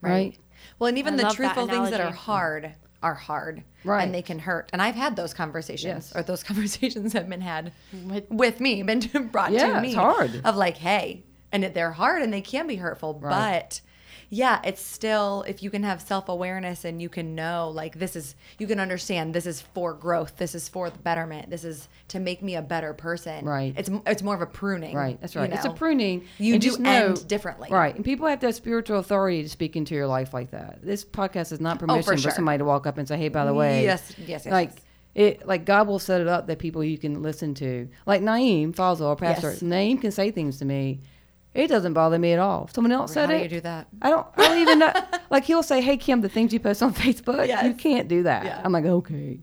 right? 0.00 0.38
Well, 0.78 0.88
and 0.88 0.96
even 0.98 1.14
I 1.14 1.16
the 1.18 1.22
love 1.24 1.32
that 1.32 1.36
truthful 1.36 1.66
things 1.66 1.90
that 1.90 2.00
are 2.00 2.10
hard 2.12 2.72
are 3.02 3.14
hard. 3.14 3.64
Right. 3.84 4.04
And 4.04 4.14
they 4.14 4.22
can 4.22 4.38
hurt. 4.38 4.70
And 4.72 4.80
I've 4.80 4.94
had 4.94 5.16
those 5.16 5.34
conversations, 5.34 5.84
Yes. 5.84 6.12
or 6.14 6.22
those 6.22 6.42
conversations 6.50 7.12
have 7.14 7.28
been 7.28 7.40
had 7.40 7.72
With- 8.06 8.30
with 8.30 8.60
me, 8.60 8.82
been 8.84 9.00
brought 9.32 9.50
Yeah, 9.52 9.74
to 9.74 9.80
me. 9.82 9.88
it's 9.88 9.96
hard. 9.96 10.40
Of 10.44 10.56
like, 10.56 10.76
hey, 10.78 11.24
and 11.52 11.64
they're 11.64 11.92
hard 11.92 12.22
and 12.22 12.32
they 12.32 12.40
can 12.40 12.66
be 12.66 12.76
hurtful, 12.76 13.18
Right. 13.20 13.60
but 13.60 13.80
yeah, 14.34 14.60
it's 14.64 14.80
still 14.80 15.44
if 15.46 15.62
you 15.62 15.68
can 15.68 15.82
have 15.82 16.00
self 16.00 16.30
awareness 16.30 16.86
and 16.86 17.02
you 17.02 17.10
can 17.10 17.34
know 17.34 17.70
like 17.74 17.98
this 17.98 18.16
is 18.16 18.34
you 18.58 18.66
can 18.66 18.80
understand 18.80 19.34
this 19.34 19.44
is 19.44 19.60
for 19.60 19.92
growth, 19.92 20.38
this 20.38 20.54
is 20.54 20.70
for 20.70 20.88
the 20.88 20.98
betterment, 20.98 21.50
this 21.50 21.64
is 21.64 21.86
to 22.08 22.18
make 22.18 22.42
me 22.42 22.54
a 22.56 22.62
better 22.62 22.94
person. 22.94 23.44
Right. 23.44 23.74
It's 23.76 23.90
it's 24.06 24.22
more 24.22 24.34
of 24.34 24.40
a 24.40 24.46
pruning. 24.46 24.96
Right, 24.96 25.20
that's 25.20 25.34
you 25.34 25.42
right. 25.42 25.52
It's 25.52 25.66
a 25.66 25.70
pruning. 25.70 26.24
You 26.38 26.58
do 26.58 26.68
just 26.68 26.80
know- 26.80 26.90
end 26.90 27.28
differently. 27.28 27.68
Right, 27.70 27.94
and 27.94 28.02
people 28.06 28.26
have 28.26 28.40
that 28.40 28.54
spiritual 28.54 28.98
authority 29.00 29.42
to 29.42 29.50
speak 29.50 29.76
into 29.76 29.94
your 29.94 30.06
life 30.06 30.32
like 30.32 30.50
that. 30.52 30.78
This 30.82 31.04
podcast 31.04 31.52
is 31.52 31.60
not 31.60 31.78
permission 31.78 31.98
Oh, 31.98 32.02
for 32.02 32.16
for, 32.16 32.30
somebody 32.30 32.56
to 32.58 32.64
walk 32.64 32.86
up 32.86 32.96
and 32.96 33.06
say, 33.06 33.18
"Hey, 33.18 33.28
by 33.28 33.44
the 33.44 33.52
way, 33.52 33.82
Yes, 33.84 34.14
yes, 34.16 34.28
yes, 34.28 34.46
like 34.46 34.70
yes. 34.70 34.80
it, 35.14 35.46
like 35.46 35.66
God 35.66 35.86
will 35.88 35.98
set 35.98 36.22
it 36.22 36.26
up 36.28 36.46
that 36.46 36.58
people 36.58 36.82
you 36.82 36.96
can 36.96 37.20
listen 37.22 37.52
to, 37.56 37.86
like 38.06 38.22
Naeem 38.22 38.74
Fazal, 38.74 39.08
our 39.08 39.16
pastor. 39.16 39.50
Yes. 39.50 39.60
Naeem 39.60 40.00
can 40.00 40.10
say 40.10 40.30
things 40.30 40.56
to 40.60 40.64
me. 40.64 41.00
It 41.54 41.68
doesn't 41.68 41.92
bother 41.92 42.18
me 42.18 42.32
at 42.32 42.38
all. 42.38 42.64
If 42.64 42.74
someone 42.74 42.92
else 42.92 43.12
said 43.12 43.24
it. 43.30 43.32
How 43.34 43.38
said 43.42 43.48
do 43.48 43.54
you 43.54 43.60
do 43.60 43.60
that? 43.62 43.86
I 44.00 44.08
don't. 44.10 44.26
I 44.36 44.48
don't 44.48 44.58
even 44.58 44.78
know. 44.78 44.92
like 45.30 45.44
he'll 45.44 45.62
say, 45.62 45.80
"Hey 45.82 45.96
Kim, 45.98 46.20
the 46.22 46.28
things 46.28 46.52
you 46.52 46.60
post 46.60 46.82
on 46.82 46.94
Facebook, 46.94 47.46
Yes. 47.46 47.64
you 47.64 47.74
can't 47.74 48.08
do 48.08 48.22
that." 48.22 48.44
Yeah. 48.44 48.60
I'm 48.64 48.72
like, 48.72 48.84
okay. 48.86 49.40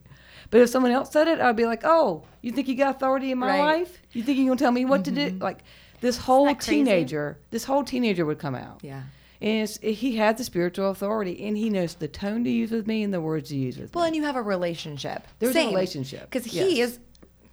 But 0.52 0.62
if 0.62 0.70
someone 0.70 0.92
else 0.92 1.12
said 1.12 1.28
it, 1.28 1.40
I'd 1.40 1.56
be 1.56 1.66
like, 1.66 1.82
"Oh, 1.84 2.24
you 2.42 2.52
think 2.52 2.68
you 2.68 2.76
got 2.76 2.96
authority 2.96 3.32
in 3.32 3.38
my 3.38 3.48
Right. 3.60 3.78
life? 3.80 4.02
You 4.14 4.24
think 4.24 4.40
you're 4.40 4.48
gonna 4.48 4.58
tell 4.58 4.72
me 4.72 4.86
what 4.86 5.06
to 5.06 5.12
do?" 5.12 5.28
Mm-hmm. 5.30 5.44
Like 5.44 5.60
this 6.02 6.18
whole 6.18 6.46
that 6.46 6.60
crazy? 6.60 6.84
teenager, 6.84 7.38
this 7.52 7.66
whole 7.66 7.84
teenager 7.84 8.26
would 8.26 8.40
come 8.40 8.56
out. 8.56 8.80
Yeah. 8.82 9.04
And 9.42 9.64
it's, 9.64 9.78
he 9.78 10.18
has 10.18 10.36
the 10.38 10.44
spiritual 10.44 10.90
authority, 10.90 11.46
and 11.46 11.56
he 11.56 11.70
knows 11.70 11.94
the 11.94 12.08
tone 12.10 12.44
to 12.44 12.50
use 12.50 12.72
with 12.72 12.88
me 12.88 13.04
and 13.04 13.14
the 13.14 13.22
words 13.22 13.50
to 13.50 13.56
use 13.56 13.78
with 13.78 13.94
Well, 13.96 14.02
me. 14.02 14.06
Well, 14.06 14.08
and 14.08 14.16
you 14.18 14.24
have 14.24 14.36
a 14.36 14.42
relationship. 14.42 15.26
There's 15.40 15.56
a 15.56 15.68
relationship, 15.68 16.22
Because 16.30 16.44
he 16.44 16.78
yes. 16.80 16.90
is, 16.90 17.00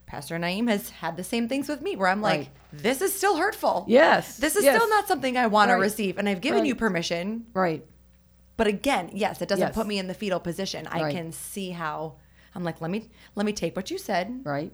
Pastor 0.07 0.39
Naeem 0.39 0.69
has 0.69 0.91
had 0.91 1.17
the 1.17 1.25
same 1.25 1.49
things 1.49 1.69
with 1.69 1.83
me 1.83 1.97
where 1.97 2.09
I'm 2.09 2.23
like, 2.23 2.39
Right. 2.39 2.49
this 2.73 3.03
is 3.03 3.13
still 3.15 3.37
hurtful. 3.37 3.85
Yes, 3.89 4.37
This 4.39 4.55
is 4.57 4.65
yes. 4.65 4.77
still 4.77 4.89
not 4.89 5.09
something 5.09 5.37
I 5.37 5.49
want 5.49 5.69
Right. 5.71 5.77
to 5.77 5.81
receive. 5.81 6.17
And 6.19 6.29
I've 6.29 6.41
given 6.41 6.61
Right. 6.61 6.69
you 6.69 6.75
permission. 6.77 7.47
Right. 7.53 7.85
But 8.57 8.69
again, 8.69 9.11
yes, 9.13 9.43
it 9.43 9.49
doesn't 9.49 9.67
Yes. 9.69 9.75
put 9.75 9.87
me 9.87 9.99
in 9.99 10.07
the 10.07 10.15
fetal 10.15 10.41
position. 10.41 10.87
I 10.87 11.13
can 11.13 11.33
see 11.33 11.71
how 11.71 12.15
I'm 12.55 12.65
like, 12.65 12.81
let 12.81 12.91
me 12.91 13.11
let 13.35 13.45
me 13.45 13.53
take 13.53 13.75
what 13.77 13.91
you 13.91 13.99
said, 13.99 14.41
Right. 14.45 14.73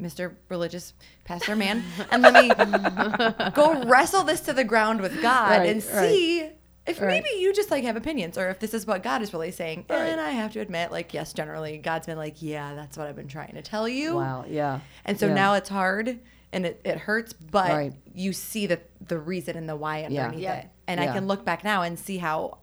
Mr. 0.00 0.34
Religious 0.48 0.92
Pastor 1.24 1.54
Man, 1.56 1.82
and 2.10 2.22
let 2.22 2.34
me 2.34 2.50
go 3.54 3.82
wrestle 3.84 4.24
this 4.24 4.40
to 4.42 4.52
the 4.52 4.64
ground 4.64 5.00
with 5.00 5.22
God 5.22 5.64
and 5.66 5.82
see 5.82 6.50
if 6.86 7.00
Right. 7.00 7.08
maybe 7.22 7.40
you 7.40 7.52
just 7.52 7.70
like 7.70 7.84
have 7.84 7.96
opinions 7.96 8.38
or 8.38 8.48
if 8.48 8.58
this 8.60 8.72
is 8.74 8.86
what 8.86 9.02
God 9.02 9.22
is 9.22 9.32
really 9.32 9.50
saying. 9.50 9.86
Right. 9.90 10.06
And 10.06 10.20
I 10.20 10.30
have 10.30 10.52
to 10.52 10.60
admit, 10.60 10.90
like, 10.92 11.12
yes, 11.14 11.32
generally 11.32 11.78
God's 11.78 12.06
been 12.06 12.18
like, 12.18 12.40
yeah, 12.42 12.74
that's 12.74 12.96
what 12.96 13.06
I've 13.06 13.16
been 13.16 13.28
trying 13.28 13.54
to 13.54 13.62
tell 13.62 13.88
you. 13.88 14.14
Wow. 14.16 14.44
Yeah. 14.48 14.80
And 15.04 15.18
so 15.18 15.26
Yeah. 15.26 15.34
now 15.34 15.54
it's 15.54 15.68
hard 15.68 16.18
and 16.52 16.64
it, 16.66 16.80
it 16.84 16.98
hurts, 16.98 17.32
but 17.32 17.70
Right. 17.70 17.92
you 18.14 18.32
see 18.32 18.66
the 18.66 18.80
the 19.06 19.18
reason 19.18 19.56
and 19.56 19.68
the 19.68 19.76
why 19.76 20.04
underneath 20.04 20.40
Yeah. 20.40 20.54
it. 20.60 20.68
And 20.86 21.00
I 21.00 21.08
can 21.08 21.26
look 21.26 21.44
back 21.44 21.64
now 21.64 21.82
and 21.82 21.98
see 21.98 22.18
how 22.18 22.58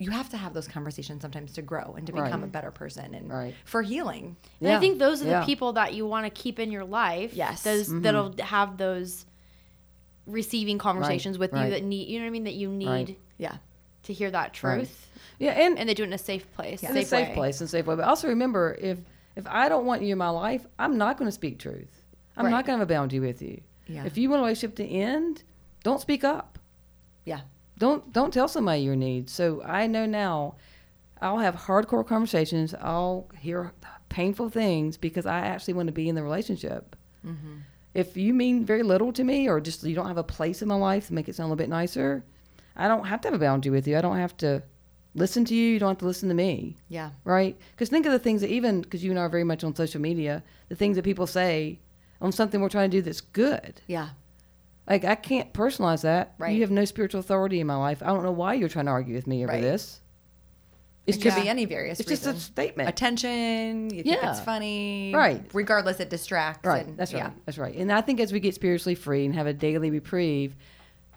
you 0.00 0.10
have 0.12 0.28
to 0.30 0.36
have 0.36 0.54
those 0.54 0.68
conversations 0.68 1.20
sometimes 1.22 1.52
to 1.54 1.60
grow 1.62 1.94
and 1.96 2.06
to 2.06 2.12
become 2.12 2.40
Right. 2.40 2.44
a 2.44 2.46
better 2.46 2.70
person 2.70 3.14
and 3.14 3.30
Right. 3.32 3.54
for 3.64 3.82
healing. 3.82 4.36
And 4.60 4.70
I 4.72 4.78
think 4.80 4.98
those 4.98 5.22
are 5.22 5.26
yeah. 5.26 5.40
the 5.40 5.46
people 5.46 5.72
that 5.74 5.92
you 5.92 6.06
want 6.06 6.24
to 6.24 6.30
keep 6.30 6.58
in 6.58 6.70
your 6.70 6.84
life. 6.84 7.34
Yes. 7.34 7.62
Those 7.62 7.88
Mm-hmm. 7.88 8.02
that'll 8.02 8.34
have 8.40 8.76
those 8.78 9.26
receiving 10.26 10.78
conversations 10.78 11.38
with 11.38 11.52
you 11.52 11.70
that 11.70 11.82
need 11.82 12.08
you 12.08 12.18
know 12.18 12.24
what 12.24 12.28
I 12.28 12.32
mean 12.32 12.44
that 12.44 12.54
you 12.54 12.68
need 12.68 12.86
Right. 12.88 13.18
Yeah. 13.38 13.56
to 14.04 14.12
hear 14.12 14.30
that 14.30 14.52
truth. 14.54 15.06
Yeah. 15.38 15.52
And 15.52 15.78
And 15.78 15.88
they 15.88 15.94
do 15.94 16.02
it 16.02 16.06
in 16.06 16.12
a 16.12 16.18
safe 16.18 16.50
place. 16.54 16.82
in 16.82 16.96
a 16.96 17.04
safe 17.04 17.28
way. 17.28 17.34
place 17.34 17.60
and 17.60 17.68
safe 17.70 17.86
way. 17.86 17.94
But 17.96 18.04
also 18.06 18.28
remember, 18.28 18.76
if 18.80 18.98
if 19.36 19.46
I 19.46 19.68
don't 19.68 19.86
want 19.86 20.02
you 20.02 20.12
in 20.12 20.18
my 20.18 20.30
life, 20.30 20.66
I'm 20.78 20.98
not 20.98 21.16
going 21.16 21.28
to 21.28 21.32
speak 21.32 21.58
truth. 21.58 22.02
I'm 22.36 22.44
Right. 22.46 22.50
not 22.50 22.66
going 22.66 22.76
to 22.76 22.80
have 22.80 22.90
a 22.90 22.92
boundary 22.92 23.20
with 23.20 23.40
you. 23.42 23.60
Yeah. 23.86 24.04
If 24.04 24.18
you 24.18 24.28
want 24.30 24.40
a 24.40 24.44
relationship 24.44 24.76
to 24.76 24.84
end, 24.86 25.44
don't 25.84 26.00
speak 26.00 26.24
up. 26.24 26.58
Yeah. 27.24 27.40
Don't 27.78 28.12
don't 28.12 28.32
tell 28.34 28.48
somebody 28.48 28.80
your 28.82 28.96
needs. 28.96 29.32
So 29.32 29.62
I 29.62 29.86
know 29.86 30.06
now, 30.06 30.56
I'll 31.20 31.38
have 31.38 31.54
hardcore 31.54 32.06
conversations. 32.06 32.74
I'll 32.80 33.28
hear 33.38 33.72
painful 34.08 34.48
things 34.50 34.96
because 34.96 35.26
I 35.26 35.40
actually 35.40 35.74
want 35.74 35.86
to 35.88 35.92
be 35.92 36.08
in 36.08 36.14
the 36.14 36.22
relationship. 36.22 36.96
Mm-hmm. 37.24 37.58
If 37.94 38.16
you 38.16 38.32
mean 38.34 38.64
very 38.64 38.82
little 38.82 39.12
to 39.12 39.22
me, 39.24 39.48
or 39.48 39.60
just 39.60 39.82
you 39.84 39.94
don't 39.94 40.06
have 40.08 40.18
a 40.18 40.24
place 40.24 40.62
in 40.62 40.68
my 40.68 40.74
life 40.76 41.08
to 41.08 41.14
make 41.14 41.28
it 41.28 41.34
sound 41.34 41.46
a 41.46 41.48
little 41.52 41.56
bit 41.64 41.68
nicer, 41.68 42.24
I 42.78 42.88
don't 42.88 43.04
have 43.06 43.20
to 43.22 43.28
have 43.28 43.34
a 43.34 43.38
boundary 43.38 43.70
with 43.72 43.86
you. 43.88 43.98
I 43.98 44.00
don't 44.00 44.16
have 44.18 44.36
to 44.38 44.62
listen 45.14 45.44
to 45.46 45.54
you. 45.54 45.72
You 45.72 45.78
don't 45.78 45.88
have 45.90 45.98
to 45.98 46.04
listen 46.06 46.28
to 46.28 46.34
me 46.34 46.76
Yeah. 46.88 47.10
right? 47.24 47.58
Because 47.72 47.88
think 47.88 48.06
of 48.06 48.12
the 48.12 48.18
things 48.18 48.40
that 48.42 48.50
even 48.50 48.82
because 48.82 49.02
you 49.02 49.10
and 49.10 49.18
I 49.18 49.22
are 49.22 49.28
very 49.28 49.44
much 49.44 49.64
on 49.64 49.74
social 49.74 50.00
media, 50.00 50.42
the 50.68 50.76
things 50.76 50.96
that 50.96 51.02
people 51.04 51.26
say 51.26 51.80
on 52.20 52.30
something 52.32 52.60
we're 52.60 52.68
trying 52.68 52.90
to 52.90 52.96
do 52.98 53.02
that's 53.02 53.20
good. 53.20 53.80
Yeah. 53.86 54.10
Like 54.88 55.04
I 55.04 55.16
can't 55.16 55.52
personalize 55.52 56.02
that. 56.02 56.34
Right. 56.38 56.54
You 56.54 56.60
have 56.62 56.70
no 56.70 56.84
spiritual 56.84 57.20
authority 57.20 57.58
in 57.60 57.66
my 57.66 57.76
life. 57.76 58.02
I 58.02 58.06
don't 58.06 58.22
know 58.22 58.32
why 58.32 58.54
you're 58.54 58.68
trying 58.68 58.86
to 58.86 58.92
argue 58.92 59.14
with 59.14 59.26
me 59.26 59.42
over 59.44 59.52
Right. 59.52 59.62
this. 59.62 60.00
It's 61.06 61.16
It 61.16 61.20
just 61.22 61.36
could 61.36 61.42
be 61.44 61.48
any 61.48 61.64
various 61.64 62.00
it's 62.00 62.10
reason. 62.10 62.34
just 62.34 62.48
a 62.48 62.52
statement. 62.52 62.88
Attention. 62.88 63.84
You 63.90 64.02
think 64.02 64.06
Yeah. 64.22 64.30
it's 64.30 64.40
funny. 64.40 65.12
Right. 65.14 65.42
Regardless, 65.54 66.00
it 66.00 66.10
distracts. 66.10 66.66
Right. 66.66 66.86
and- 66.86 66.98
That's 66.98 67.14
right. 67.14 67.20
yeah. 67.24 67.30
That's 67.46 67.56
right. 67.58 67.74
And 67.74 67.90
I 67.90 68.02
think 68.02 68.20
as 68.20 68.30
we 68.32 68.40
get 68.40 68.54
spiritually 68.54 68.94
free 68.94 69.24
and 69.24 69.34
have 69.34 69.46
a 69.46 69.54
daily 69.54 69.90
reprieve, 69.90 70.54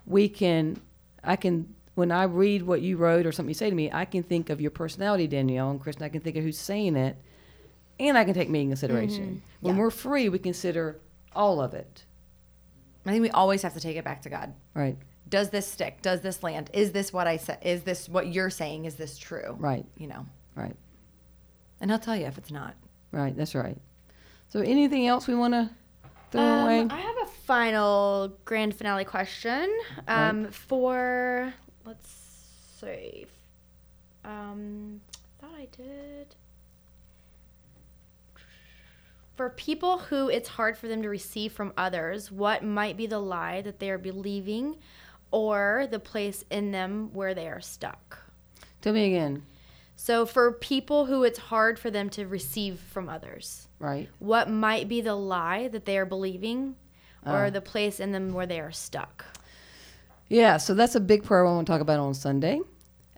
we 0.05 0.29
can, 0.29 0.79
I 1.23 1.35
can, 1.35 1.73
when 1.95 2.11
I 2.11 2.23
read 2.23 2.63
what 2.63 2.81
you 2.81 2.97
wrote 2.97 3.25
or 3.25 3.31
something 3.31 3.49
you 3.49 3.53
say 3.55 3.69
to 3.69 3.75
me, 3.75 3.91
I 3.91 4.05
can 4.05 4.23
think 4.23 4.49
of 4.49 4.59
your 4.61 4.71
personality, 4.71 5.27
Danielle, 5.27 5.69
and 5.71 5.79
Kristin. 5.83 6.03
I 6.03 6.09
can 6.09 6.21
think 6.21 6.35
of 6.37 6.43
who's 6.43 6.57
saying 6.59 6.95
it, 6.95 7.15
and 7.99 8.17
I 8.17 8.23
can 8.23 8.33
take 8.33 8.49
me 8.49 8.61
in 8.61 8.69
consideration. 8.69 9.25
Mm-hmm. 9.25 9.65
When 9.65 9.75
Yeah. 9.75 9.81
we're 9.81 9.91
free, 9.91 10.29
we 10.29 10.39
consider 10.39 10.99
all 11.35 11.61
of 11.61 11.73
it. 11.73 12.05
I 13.05 13.11
think 13.11 13.21
we 13.21 13.29
always 13.31 13.61
have 13.63 13.73
to 13.73 13.79
take 13.79 13.97
it 13.97 14.03
back 14.03 14.21
to 14.23 14.29
God. 14.29 14.53
Right. 14.73 14.97
Does 15.29 15.49
this 15.49 15.65
stick? 15.67 16.01
Does 16.01 16.21
this 16.21 16.43
land? 16.43 16.69
Is 16.73 16.91
this 16.91 17.13
what 17.13 17.25
I 17.27 17.37
said? 17.37 17.59
Is 17.61 17.83
this 17.83 18.09
what 18.09 18.27
you're 18.27 18.49
saying? 18.49 18.85
Is 18.85 18.95
this 18.95 19.17
true? 19.17 19.55
Right. 19.59 19.85
You 19.97 20.07
know, 20.07 20.25
Right. 20.55 20.75
and 21.79 21.89
he'll 21.89 21.99
tell 21.99 22.15
you 22.15 22.25
if 22.25 22.37
it's 22.37 22.51
not. 22.51 22.75
Right. 23.11 23.35
That's 23.35 23.55
right. 23.55 23.77
So, 24.49 24.59
anything 24.59 25.07
else 25.07 25.27
we 25.27 25.35
want 25.35 25.53
to? 25.53 25.69
Um, 26.33 26.87
I 26.91 26.99
have 26.99 27.15
a 27.23 27.27
final 27.27 28.33
grand 28.45 28.75
finale 28.75 29.05
question. 29.05 29.69
Um, 30.07 30.47
For 30.47 31.53
let's 31.85 32.09
see. 32.79 33.25
Um, 34.23 35.01
thought 35.39 35.53
I 35.57 35.67
did. 35.75 36.35
For 39.35 39.49
people 39.49 39.97
who 39.97 40.29
it's 40.29 40.49
hard 40.49 40.77
for 40.77 40.87
them 40.87 41.01
to 41.01 41.09
receive 41.09 41.51
from 41.51 41.73
others, 41.75 42.31
what 42.31 42.63
might 42.63 42.95
be 42.95 43.07
the 43.07 43.19
lie 43.19 43.61
that 43.61 43.79
they 43.79 43.89
are 43.89 43.97
believing, 43.97 44.77
or 45.31 45.87
the 45.89 45.99
place 45.99 46.43
in 46.49 46.71
them 46.71 47.09
where 47.13 47.33
they 47.33 47.47
are 47.47 47.61
stuck? 47.61 48.19
Tell 48.81 48.93
me 48.93 49.07
again. 49.07 49.43
So, 49.95 50.25
for 50.25 50.51
people 50.51 51.05
who 51.05 51.23
it's 51.23 51.39
hard 51.39 51.79
for 51.79 51.89
them 51.89 52.09
to 52.11 52.25
receive 52.25 52.79
from 52.79 53.09
others, 53.09 53.67
Right. 53.81 54.09
what 54.19 54.49
might 54.49 54.87
be 54.87 55.01
the 55.01 55.15
lie 55.15 55.67
that 55.69 55.85
they 55.85 55.97
are 55.97 56.05
believing 56.05 56.75
or 57.25 57.45
Oh. 57.45 57.49
the 57.49 57.61
place 57.61 57.99
in 57.99 58.11
them 58.11 58.31
where 58.33 58.45
they 58.45 58.59
are 58.59 58.71
stuck. 58.71 59.25
Yeah, 60.29 60.57
so 60.57 60.73
that's 60.73 60.95
a 60.95 60.99
big 60.99 61.23
prayer 61.23 61.45
I 61.45 61.51
want 61.51 61.67
to 61.67 61.71
talk 61.73 61.81
about 61.81 61.99
on 61.99 62.13
Sunday. 62.13 62.61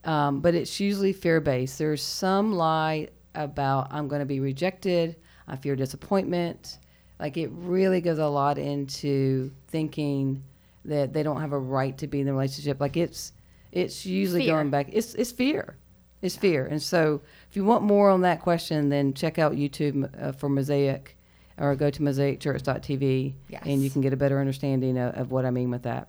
Um, 0.05 0.39
but 0.41 0.55
it's 0.55 0.79
usually 0.79 1.13
fear 1.13 1.39
based. 1.39 1.77
There's 1.77 2.01
some 2.01 2.53
lie 2.53 3.09
about 3.35 3.87
I'm 3.91 4.07
going 4.07 4.19
to 4.19 4.25
be 4.25 4.39
rejected, 4.39 5.15
I 5.47 5.55
fear 5.55 5.75
disappointment. 5.75 6.79
Like 7.19 7.37
it 7.37 7.49
really 7.53 8.01
goes 8.01 8.17
a 8.19 8.27
lot 8.27 8.57
into 8.57 9.51
thinking 9.67 10.43
that 10.85 11.13
they 11.13 11.23
don't 11.23 11.39
have 11.39 11.53
a 11.53 11.59
right 11.59 11.97
to 11.99 12.07
be 12.07 12.19
in 12.19 12.25
the 12.25 12.33
relationship. 12.33 12.81
Like 12.81 12.97
it's 12.97 13.31
it's 13.71 14.05
usually 14.05 14.41
Fear. 14.45 14.53
going 14.55 14.69
back. 14.71 14.87
It's 14.91 15.13
it's 15.15 15.31
fear. 15.31 15.75
It's 16.23 16.35
fear. 16.37 16.65
And 16.65 16.81
so 16.81 17.21
if 17.49 17.55
you 17.55 17.63
want 17.65 17.83
more 17.83 18.09
on 18.09 18.21
that 18.21 18.41
question, 18.41 18.89
then 18.89 19.13
check 19.13 19.37
out 19.37 19.51
YouTube 19.53 20.09
uh, 20.19 20.31
for 20.31 20.49
Mosaic 20.49 21.15
or 21.59 21.75
go 21.75 21.89
to 21.91 21.99
mosaicchurch.tv 22.01 23.33
Yes. 23.49 23.61
and 23.65 23.83
you 23.83 23.89
can 23.91 24.01
get 24.01 24.13
a 24.13 24.17
better 24.17 24.39
understanding 24.39 24.97
of, 24.97 25.13
of 25.15 25.31
what 25.31 25.45
I 25.45 25.51
mean 25.51 25.69
with 25.69 25.83
that. 25.83 26.07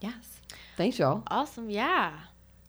Yes. 0.00 0.40
Thanks, 0.76 0.98
y'all. 0.98 1.22
Awesome. 1.28 1.68
Yeah. 1.70 2.12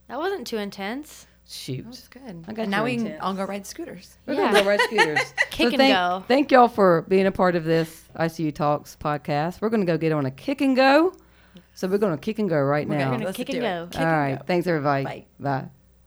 That 0.08 0.18
wasn't 0.18 0.48
too 0.48 0.58
intense. 0.58 1.28
Shoot. 1.48 1.84
That's 1.86 2.08
good. 2.08 2.46
I 2.48 2.54
got 2.54 2.62
and 2.64 2.72
now 2.72 2.86
you 2.86 2.98
we 3.04 3.10
can 3.10 3.20
all 3.20 3.34
go 3.34 3.44
ride 3.44 3.66
scooters. 3.68 4.18
We're 4.26 4.36
Yeah. 4.36 4.52
gonna 4.52 4.64
go 4.64 4.70
ride 4.70 4.80
scooters. 4.82 5.34
Kick 5.52 5.68
and 5.74 5.78
thank, 5.78 5.94
go. 5.94 6.24
Thank 6.28 6.52
y'all 6.52 6.70
for 6.70 7.02
being 7.10 7.26
a 7.28 7.32
part 7.32 7.56
of 7.58 7.66
this 7.66 8.06
ICU 8.16 8.56
Talks 8.56 8.96
podcast. 9.00 9.60
We're 9.62 9.70
gonna 9.70 9.86
go 9.86 9.98
get 9.98 10.14
on 10.14 10.26
a 10.26 10.32
kick 10.32 10.62
and 10.62 10.76
go. 10.78 11.14
So 11.74 11.88
we're 11.90 11.98
gonna 11.98 12.18
kick 12.18 12.40
and 12.40 12.48
go 12.50 12.60
right 12.62 12.88
We're 12.88 12.98
now. 12.98 13.12
gonna 13.12 13.24
Gonna 13.26 13.34
kick 13.34 13.50
and 13.50 13.60
go. 13.62 13.88
Kick 13.92 14.00
All 14.00 14.08
and 14.08 14.18
right. 14.18 14.40
go. 14.40 14.46
Thanks 14.46 14.66
everybody. 14.68 15.04
Bye. 15.04 15.26
Bye. 15.40 15.70